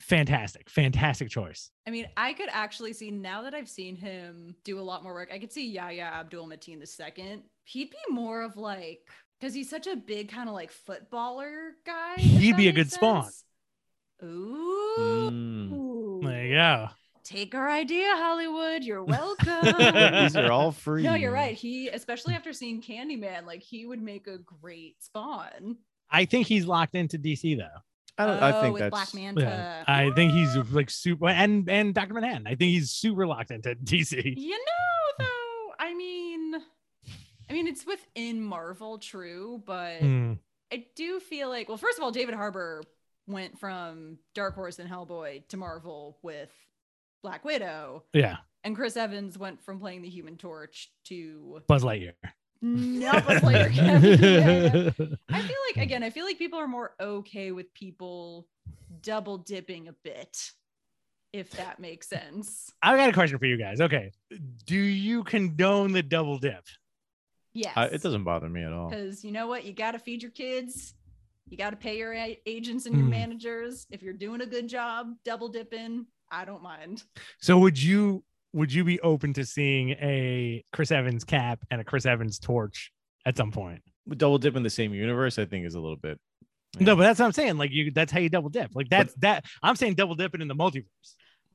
[0.00, 1.70] Fantastic, fantastic choice.
[1.86, 5.14] I mean, I could actually see now that I've seen him do a lot more
[5.14, 5.30] work.
[5.32, 7.44] I could see Yahya Abdul Mateen the second.
[7.64, 9.08] He'd be more of like
[9.42, 12.14] because he's such a big kind of like footballer guy.
[12.16, 13.28] He'd be a makes good Spawn.
[14.22, 15.30] Ooh.
[15.32, 16.22] Mm.
[16.22, 16.88] There you go.
[17.24, 18.84] Take our idea, Hollywood.
[18.84, 19.64] You're welcome.
[19.64, 21.02] These are all free.
[21.02, 21.56] no, you're right.
[21.56, 25.76] He, especially after seeing Candyman, like he would make a great Spawn.
[26.08, 27.66] I think he's locked into DC though.
[28.18, 29.40] I, don't, I Oh, think with that's Black Manta.
[29.40, 32.14] Yeah, I think he's like super and and Dr.
[32.14, 32.46] Manhattan.
[32.46, 34.34] I think he's super locked into DC.
[34.36, 34.56] You know,
[35.18, 36.31] though, I mean,
[37.52, 40.32] I mean, it's within Marvel, true, but Hmm.
[40.72, 42.82] I do feel like, well, first of all, David Harbour
[43.26, 46.50] went from Dark Horse and Hellboy to Marvel with
[47.22, 52.14] Black Widow, Yeah, and Chris Evans went from playing the Human Torch to Buzz Lightyear.
[52.62, 53.70] not Buzz Lightyear.
[54.98, 55.16] Yeah, yeah.
[55.28, 58.48] I feel like again, I feel like people are more okay with people
[59.02, 60.52] double dipping a bit,
[61.34, 62.72] if that makes sense.
[62.82, 63.80] I've got a question for you guys.
[63.82, 64.10] Okay,
[64.64, 66.64] do you condone the double dip?
[67.54, 68.88] Yes, I, it doesn't bother me at all.
[68.90, 70.94] because you know what, you got to feed your kids.
[71.48, 73.10] You got to pay your a- agents and your Mm.
[73.10, 73.86] managers.
[73.90, 77.02] If you're doing a good job, double dipping, I don't mind.
[77.40, 78.24] So would you
[78.54, 82.90] would you be open to seeing a Chris Evans cap and a Chris Evans torch
[83.26, 83.82] at some point?
[84.16, 86.18] Double dip in the same universe, I think, is a little bit.
[86.80, 87.58] No, but that's what I'm saying.
[87.58, 88.70] Like you, that's how you double dip.
[88.74, 89.44] Like that's that.
[89.62, 90.84] I'm saying double dipping in the multiverse.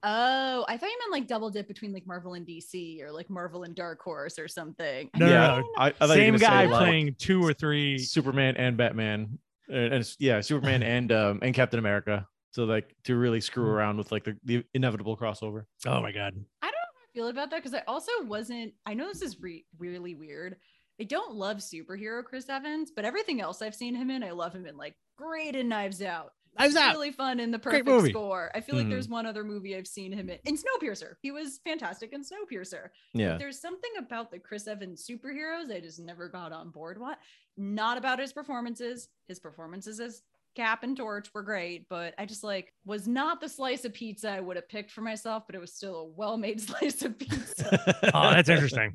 [0.03, 3.29] Oh, I thought you meant like double dip between like Marvel and DC or like
[3.29, 5.09] Marvel and Dark Horse or something.
[5.15, 5.63] No, yeah, no.
[5.77, 7.97] I, I thought you were Same gonna say, guy like, playing two or three.
[7.97, 9.39] Superman and Batman,
[9.69, 12.27] and, and yeah, Superman and um and Captain America.
[12.51, 13.71] So like to really screw Hmm.
[13.71, 15.65] around with like the, the inevitable crossover.
[15.85, 16.33] Oh my god.
[16.61, 18.73] I don't know how I feel about that because I also wasn't.
[18.85, 20.55] I know this is re- really weird.
[20.99, 24.53] I don't love superhero Chris Evans, but everything else I've seen him in, I love
[24.55, 24.77] him in.
[24.77, 26.31] Like great in Knives Out.
[26.59, 26.93] Knives Out.
[26.95, 28.09] Really fun in the perfect movie.
[28.11, 28.51] score.
[28.55, 28.91] I feel like Mhm.
[28.91, 30.39] there's one other movie I've seen him in.
[30.45, 31.15] In Snowpiercer.
[31.21, 32.89] He was fantastic in Snowpiercer.
[33.13, 36.99] Yeah, There's something about the Chris Evans superheroes I just never got on board.
[36.99, 37.19] What?
[37.57, 39.09] Not about his performances.
[39.27, 40.21] His performances as
[40.55, 44.29] Cap and Torch were great, but I just like was not the slice of pizza
[44.31, 47.79] I would have picked for myself, but it was still a well-made slice of pizza.
[48.13, 48.93] Oh, that's interesting.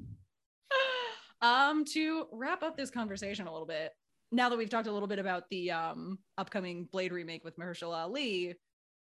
[1.41, 3.93] um, to wrap up this conversation a little bit,
[4.33, 8.03] now that we've talked a little bit about the um upcoming Blade remake with Mahershala
[8.05, 8.55] Ali,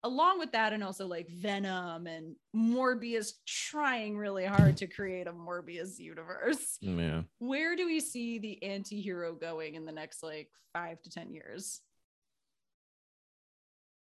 [0.04, 5.32] along with that, and also like Venom and Morbius trying really hard to create a
[5.32, 6.78] Morbius universe.
[6.82, 7.22] yeah.
[7.38, 11.82] Where do we see the anti-hero going in the next like five to ten years?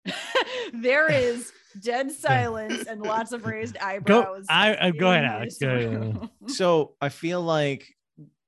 [0.74, 1.50] there is
[1.80, 4.44] dead silence and lots of raised eyebrows.
[4.50, 5.58] I- I- go ahead, Alex.
[5.58, 6.28] this Go ahead.
[6.48, 7.93] So I feel like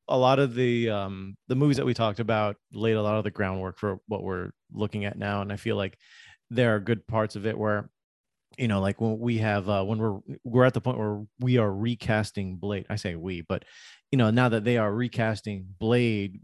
[0.08, 3.24] a lot of the um the movies that we talked about laid a lot of
[3.24, 5.98] the groundwork for what we're looking at now, and I feel like
[6.50, 7.90] there are good parts of it where
[8.58, 11.58] you know like when we have uh when we're we're at the point where we
[11.58, 13.64] are recasting blade i say we but
[14.10, 16.40] you know now that they are recasting blade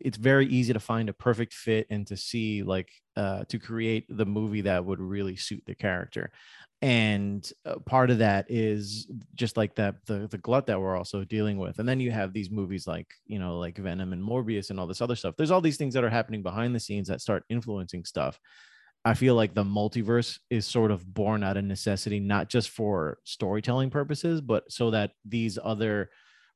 [0.00, 4.06] it's very easy to find a perfect fit and to see like uh to create
[4.08, 6.30] the movie that would really suit the character.
[6.82, 11.24] And uh, part of that is just like that the the glut that we're also
[11.24, 11.78] dealing with.
[11.78, 14.86] And then you have these movies like you know like venom and morbius and all
[14.86, 15.34] this other stuff.
[15.36, 18.38] There's all these things that are happening behind the scenes that start influencing stuff.
[19.06, 23.18] I feel like the multiverse is sort of born out of necessity not just for
[23.24, 26.10] storytelling purposes but so that these other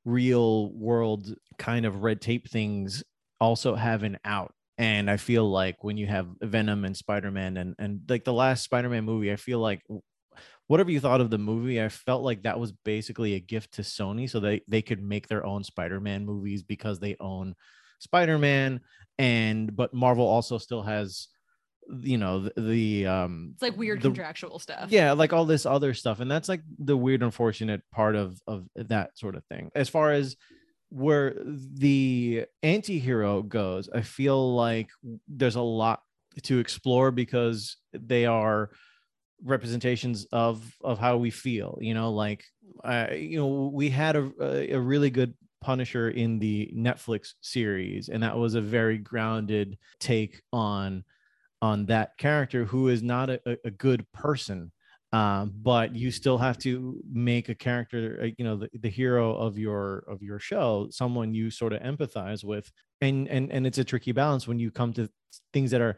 [0.04, 3.04] real world kind of red tape things
[3.40, 4.52] also have an out.
[4.78, 8.62] And i feel like when you have venom and spider-man and and like the last
[8.62, 9.82] spider-man movie i feel like
[10.68, 13.82] whatever you thought of the movie i felt like that was basically a gift to
[13.82, 17.54] sony so they they could make their own spider-man movies because they own
[17.98, 18.80] spider-man.
[19.18, 21.26] And but marvel also still has
[22.02, 24.90] you know the, the um It's like weird the- contractual stuff.
[24.90, 26.20] yeah like all this other stuff.
[26.20, 29.70] And that's like the weird unfortunate part of of that sort of thing.
[29.74, 30.36] As far as
[30.90, 34.88] where the anti-hero goes i feel like
[35.28, 36.02] there's a lot
[36.42, 38.70] to explore because they are
[39.44, 42.44] representations of of how we feel you know like
[43.12, 44.32] you know we had a,
[44.74, 50.42] a really good punisher in the netflix series and that was a very grounded take
[50.52, 51.04] on
[51.62, 54.72] on that character who is not a- a good person
[55.12, 59.34] um, but you still have to make a character uh, you know the, the hero
[59.34, 62.70] of your of your show someone you sort of empathize with.
[63.00, 65.08] And and and it's a tricky balance when you come to
[65.52, 65.96] things that are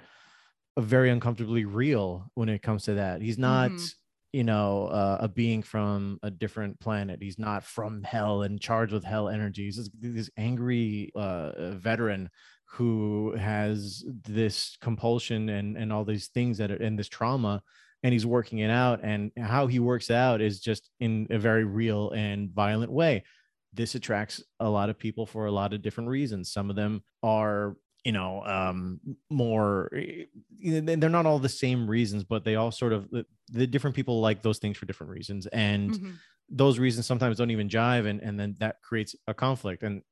[0.78, 3.20] very uncomfortably real when it comes to that.
[3.22, 3.94] He's not Mhm.
[4.32, 7.20] you know uh, a being from a different planet.
[7.22, 12.30] He's not from hell and charged with hell energies this, this angry uh, veteran
[12.66, 17.62] who has this compulsion and and all these things that are in this trauma
[18.02, 21.64] and he's working it out and how he works out is just in a very
[21.64, 23.24] real and violent way.
[23.72, 26.52] This attracts a lot of people for a lot of different reasons.
[26.52, 28.98] Some of them are you know um
[29.28, 30.24] more eh,
[30.56, 33.66] you know, they're not all the same reasons but they all sort of the, the
[33.66, 35.46] different people like those things for different reasons.
[35.48, 36.20] And Mhm.
[36.48, 39.82] those reasons sometimes don't even jive and, and then that creates a conflict.
[39.82, 40.02] And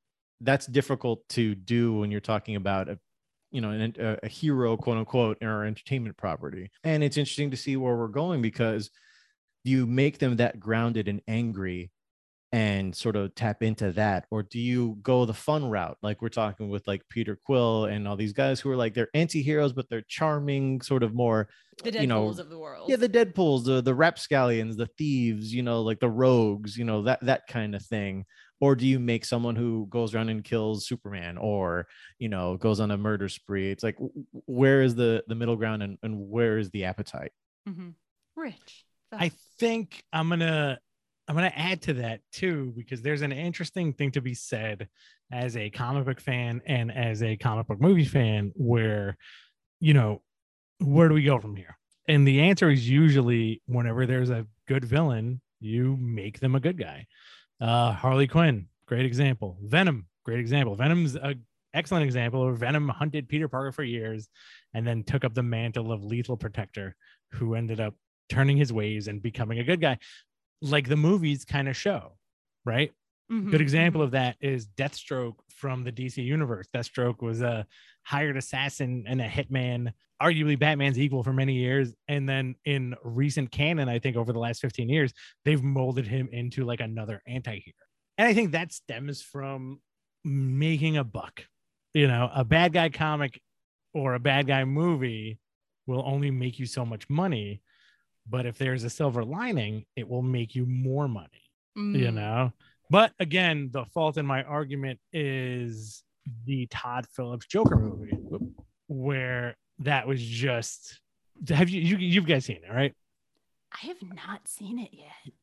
[0.41, 2.99] that's difficult to do when you're talking about a
[3.51, 6.69] you know an, a, a hero quote unquote in our entertainment property.
[6.83, 8.89] And it's interesting to see where we're going because
[9.63, 11.91] you make them that grounded and angry
[12.51, 14.25] and sort of tap into that.
[14.31, 15.97] Or do you go the fun route?
[16.01, 19.09] Like we're talking with like peter quill and all these guys who are like they're
[19.13, 21.47] anti-heroes but they're charming sort of more
[21.83, 22.89] The Deadpools you know, of the world.
[22.89, 27.03] yeah the deadpools the the rapscallions the thieves you know like the rogues you know
[27.03, 28.25] that that kind of thing
[28.61, 31.87] or do you make someone who goes around and kills superman or
[32.19, 35.35] you know goes on a murder spree it's like w- w- where is the the
[35.35, 37.31] middle ground and, and where is the appetite
[37.67, 37.93] Mhm.
[38.35, 38.85] Rich.
[39.11, 40.79] I think I'm gonna
[41.27, 44.87] I'm gonna add to that too because there's an interesting thing to be said
[45.31, 49.17] as a comic book fan and as a comic book movie fan where
[49.79, 50.21] you know
[50.79, 51.77] where do we go from here?
[52.07, 56.77] And the answer is usually whenever there's a good villain, you make them a good
[56.77, 57.05] guy.
[57.61, 59.57] Uh, Harley Quinn, great example.
[59.61, 60.75] Venom, great example.
[60.75, 61.35] Venom's a
[61.73, 62.47] excellent example.
[62.47, 64.29] of Venom hunted Peter Parker for years
[64.73, 66.95] and then took up the mantle of lethal protector,
[67.31, 67.95] who ended up
[68.29, 69.97] turning his ways and becoming a good guy,
[70.61, 72.13] like the movies kind of show,
[72.65, 72.91] right?
[73.29, 76.67] Mhm, Good example of that is Deathstroke from the DC universe.
[76.73, 77.65] Deathstroke was a
[78.03, 81.95] hired assassin and a hitman, arguably Batman's equal for many years.
[82.07, 85.13] And then in recent canon, I think over the last 15 years,
[85.45, 87.73] they've molded him into like another anti-hero.
[88.19, 89.81] And I think that stems from
[90.23, 91.47] making a buck.
[91.95, 93.41] You know, a bad guy comic
[93.93, 95.39] or a bad guy movie
[95.87, 97.63] will only make you so much money.
[98.27, 101.43] But if there's a silver lining, it will make you more money
[101.91, 102.11] you Mm.
[102.11, 102.53] know
[102.89, 106.03] but again the fault in my argument is
[106.45, 108.17] the todd phillips joker movie
[108.87, 110.99] where that was just
[111.49, 112.93] have you, you you guys seen it right
[113.71, 115.33] I have not seen it yet.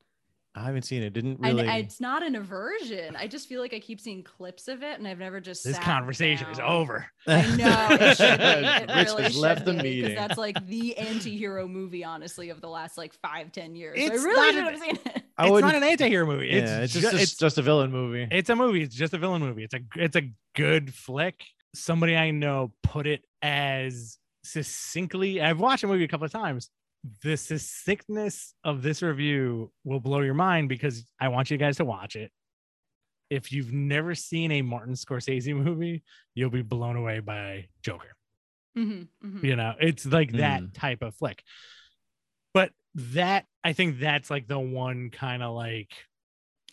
[0.57, 3.15] i haven't seen it didn't And really it's not an aversion.
[3.15, 5.77] I just feel like I keep seeing clips of it and I've never just this
[5.77, 8.45] sat conversation is over I know it should be.
[8.45, 12.03] It Rich really has should left the be, 'cause meeting That's like the anti-hero movie,
[12.05, 13.99] honestly, of the last like five, ten years.
[14.05, 15.23] So I really not should a- have seen it.
[15.39, 16.49] I it's wouldn't- an anti-hero movie.
[16.51, 18.27] It's, yeah, it's ju- just, it's, it's just a villain movie.
[18.31, 18.83] It's a movie.
[18.83, 19.65] It's just a villain movie.
[19.65, 21.43] It's a it's a good flick.
[21.75, 26.71] Somebody i know put it as succinctly i've watched a movie a couple of times.
[27.23, 31.85] The succinctness of this review will blow your mind because i want you guys to
[31.85, 32.31] watch it.
[33.29, 36.03] If you've never seen a martin scorsese movie
[36.35, 38.15] you'll be blown away by joker.
[38.79, 39.45] Mhm, mhm.
[39.45, 40.73] you know it's like that Mm.
[40.75, 41.43] type of flick.
[41.43, 41.45] but
[42.97, 45.93] that I think that's like the one kind of like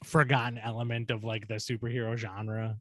[0.04, 2.78] forgotten element of like the superhero genre.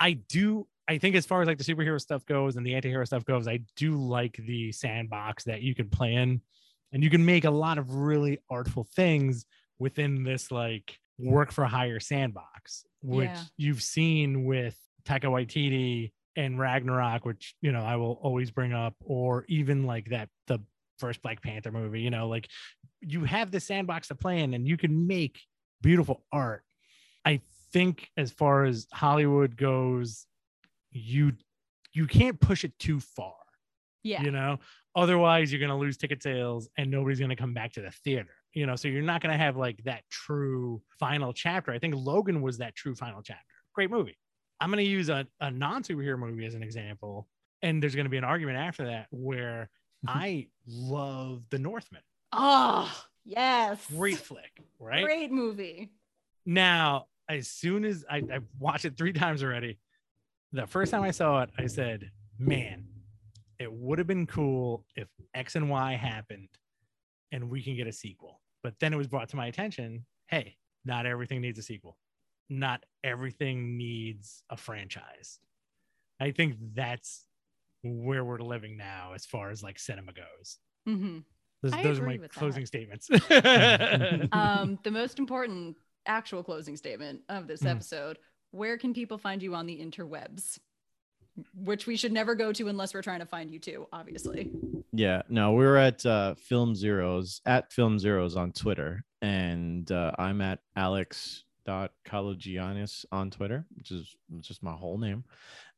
[0.00, 3.04] I do I think as far as like the superhero stuff goes and the anti-hero
[3.04, 6.40] stuff goes, I do like the sandbox that you can play in
[6.92, 9.46] and you can make a lot of really artful things
[9.80, 13.42] within this like work for hire sandbox, which Yeah.
[13.56, 18.94] you've seen with Taika Waititi and Ragnarok, which you know I will always bring up,
[19.04, 20.60] or even like that the
[20.98, 22.00] first Black Panther movie.
[22.00, 22.48] You know, like
[23.00, 25.40] you have the sandbox to play in, and you can make
[25.82, 26.62] beautiful art.
[27.24, 27.40] I
[27.72, 30.26] think as far as Hollywood goes,
[30.90, 31.32] you
[31.92, 33.34] you can't push it too far
[34.02, 34.22] Yeah.
[34.22, 34.58] you know
[34.94, 37.90] otherwise you're going to lose ticket sales and nobody's going to come back to the
[37.90, 41.78] theater you know so you're not going to have like that true final chapter i
[41.78, 43.42] think logan was that true final chapter
[43.74, 44.16] great movie
[44.60, 47.28] i'm going to use a, a non-superhero movie as an example
[47.62, 49.68] and there's going to be an argument after that where
[50.06, 50.18] Mm-hmm.
[50.18, 52.02] i love the northman.
[52.32, 52.92] Oh,
[53.24, 53.84] yes.
[53.88, 55.04] great flick right?
[55.04, 55.92] Great movie.
[56.44, 59.78] now as soon as I, I watched it three times already
[60.52, 62.84] the first time i saw it i said man
[63.58, 66.48] it would have been cool if x and y happened
[67.32, 68.40] and we can get a sequel.
[68.62, 71.96] But then it was brought to my attention hey not everything needs a sequel.
[72.48, 75.40] Not everything needs a franchise.
[76.20, 77.26] I think that's
[77.86, 81.18] where we're living now as far as like cinema goes hmm
[81.62, 82.38] those, those are my with that.
[82.38, 83.08] closing statements
[84.32, 85.76] Um, the most important
[86.06, 87.70] actual closing statement of this Mm.
[87.70, 88.18] episode
[88.52, 90.58] where can people find you on the interwebs?
[91.54, 94.50] Which we should never go to unless we're trying to find you too, obviously.
[94.92, 100.40] Yeah, no, we're at uh, Film Zeros at Film Zeros on Twitter, and uh, I'm
[100.40, 105.24] at Alex Cologianis on Twitter, which is just my whole name.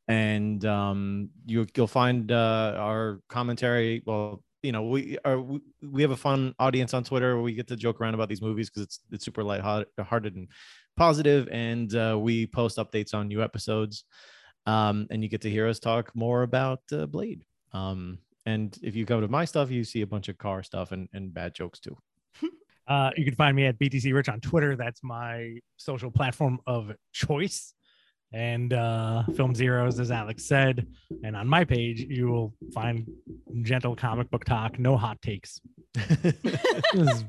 [0.09, 4.01] And um, you, you'll find uh, our commentary.
[4.05, 7.53] Well, you know, we are we, we have a fun audience on Twitter where we
[7.53, 10.49] get to joke around about these movies because it's it's super lighthearted and
[10.97, 14.03] positive, and uh, we post updates on new episodes.
[14.65, 17.45] Um, and you get to hear us talk more about uh, Blade.
[17.71, 20.91] Um, and if you go to my stuff, you see a bunch of car stuff
[20.91, 21.97] and, and bad jokes too.
[22.87, 24.75] Uh, you can find me at BTC Rich on Twitter.
[24.75, 27.75] That's my social platform of choice.
[28.31, 30.85] And uh, Film Zeros, as Alex said.
[31.23, 33.07] And on my page, you will find
[33.63, 35.59] gentle comic book talk, no hot takes.
[36.03, 36.33] This
[36.93, 37.23] is,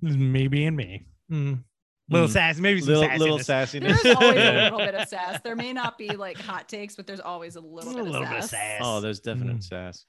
[0.00, 1.06] this is me being me.
[1.30, 1.62] Mm.
[2.10, 2.32] Little Mm.
[2.32, 4.02] sass, maybe some little sassiness.
[4.02, 5.40] little There's always a little bit of sass.
[5.42, 8.22] There may not be like hot takes, but there's always a little, A bit, little
[8.22, 8.50] of bit of sass.
[8.50, 8.80] sass.
[8.82, 9.64] oh, there's definite Mm.
[9.64, 10.04] sass.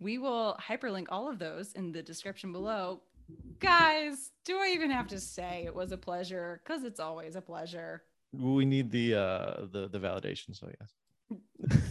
[0.00, 3.00] We will hyperlink all of those in the description below.
[3.60, 6.60] Guys, do I even have to say it was a pleasure?
[6.64, 8.02] Because it's always a pleasure.
[8.32, 10.54] We need the uh the the validation.
[10.56, 10.92] So yes,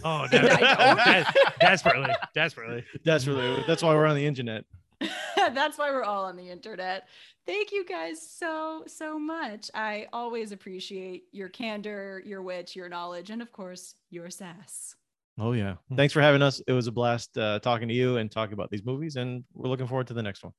[0.04, 1.60] Oh, I de- don't.
[1.60, 3.64] desperately, desperately.
[3.68, 4.66] that's why we're on the internet.
[5.54, 7.08] That's why we're all on the internet.
[7.46, 9.70] Thank you guys so, so much.
[9.76, 14.96] I always appreciate your candor, your wit, your knowledge, and of course, your sass.
[15.40, 15.96] Oh yeah, Hmm.
[15.98, 16.60] thanks for having us.
[16.68, 19.70] It was a blast uh, talking to you and talking about these movies, and we're
[19.70, 20.54] looking forward to the next one.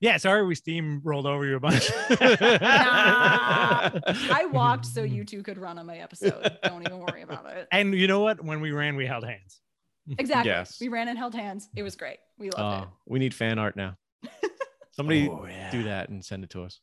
[0.00, 1.90] Yeah, sorry we steamrolled over you a bunch.
[2.10, 3.90] Nah.
[4.30, 6.58] I walked so you two could run on my episode.
[6.62, 7.66] Don't even worry about it.
[7.72, 8.42] And you know what?
[8.44, 9.60] When we ran, we held hands.
[10.18, 10.50] Exactly.
[10.50, 10.78] Yes.
[10.80, 11.68] We ran and held hands.
[11.76, 12.18] It was great.
[12.38, 13.96] We loved Oh, we need fan art now.
[14.92, 15.70] Somebody Oh, yeah.
[15.70, 16.80] do that and send it to us.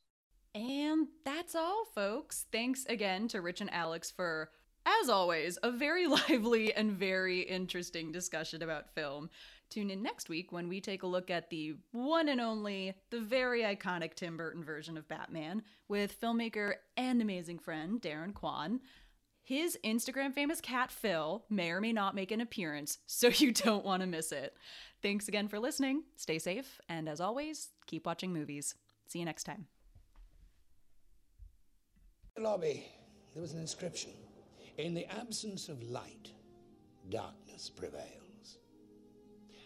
[0.54, 2.46] And that's all, folks.
[2.52, 4.50] Thanks again to Rich and Alex for,
[4.86, 9.30] as always, a very lively and very interesting discussion about film.
[9.70, 13.20] Tune in next week when we take a look at the one and only, the
[13.20, 18.80] very iconic Tim Burton version of Batman with filmmaker and amazing friend Darren Kwan.
[19.44, 23.86] His Instagram famous cat Phil may or may not make an appearance, so you don't
[23.86, 24.56] want to miss it.
[25.02, 26.04] Thanks again for listening.
[26.16, 28.76] Stay safe, and as always, keep watching movies.
[29.08, 29.68] See you next time.
[32.36, 32.86] the lobby,
[33.34, 34.12] there was an inscription.
[34.78, 36.32] In the absence of light,
[37.10, 38.25] darkness prevails.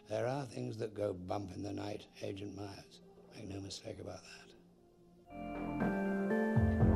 [0.09, 3.01] There are things that go bump in the night, Agent Myers.
[3.35, 4.39] Make no mistake about that.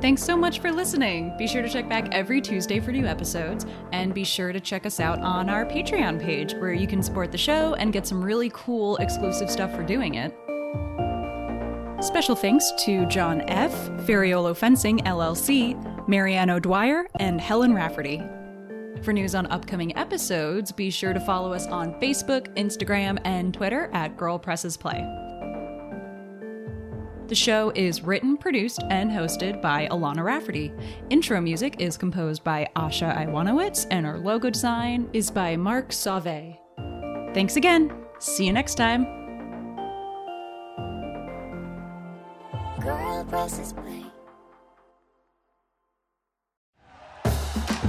[0.02, 1.32] Thanks so much for listening.
[1.38, 4.88] Be sure to check back every Tuesday for new episodes, and be sure to check
[4.88, 8.22] us out on our Patreon page where you can support the show and get some
[8.22, 10.36] really cool exclusive stuff for doing it.
[12.04, 13.72] Special thanks to John F.,
[14.08, 18.22] Feriolo Fencing LLC, Marianne O'Dwyer, and Helen Rafferty.
[19.04, 23.90] For news on upcoming episodes, be sure to follow us on Facebook, Instagram, and Twitter
[23.92, 25.06] at Girl Presses Play.
[27.28, 30.72] The show is written, produced, and hosted by Alana Rafferty.
[31.10, 36.56] Intro music is composed by Asha Iwanowitz, and our logo design is by Mark Sauve.
[37.34, 37.94] Thanks again.
[38.20, 39.06] See you next time.
[43.28, 43.74] Presses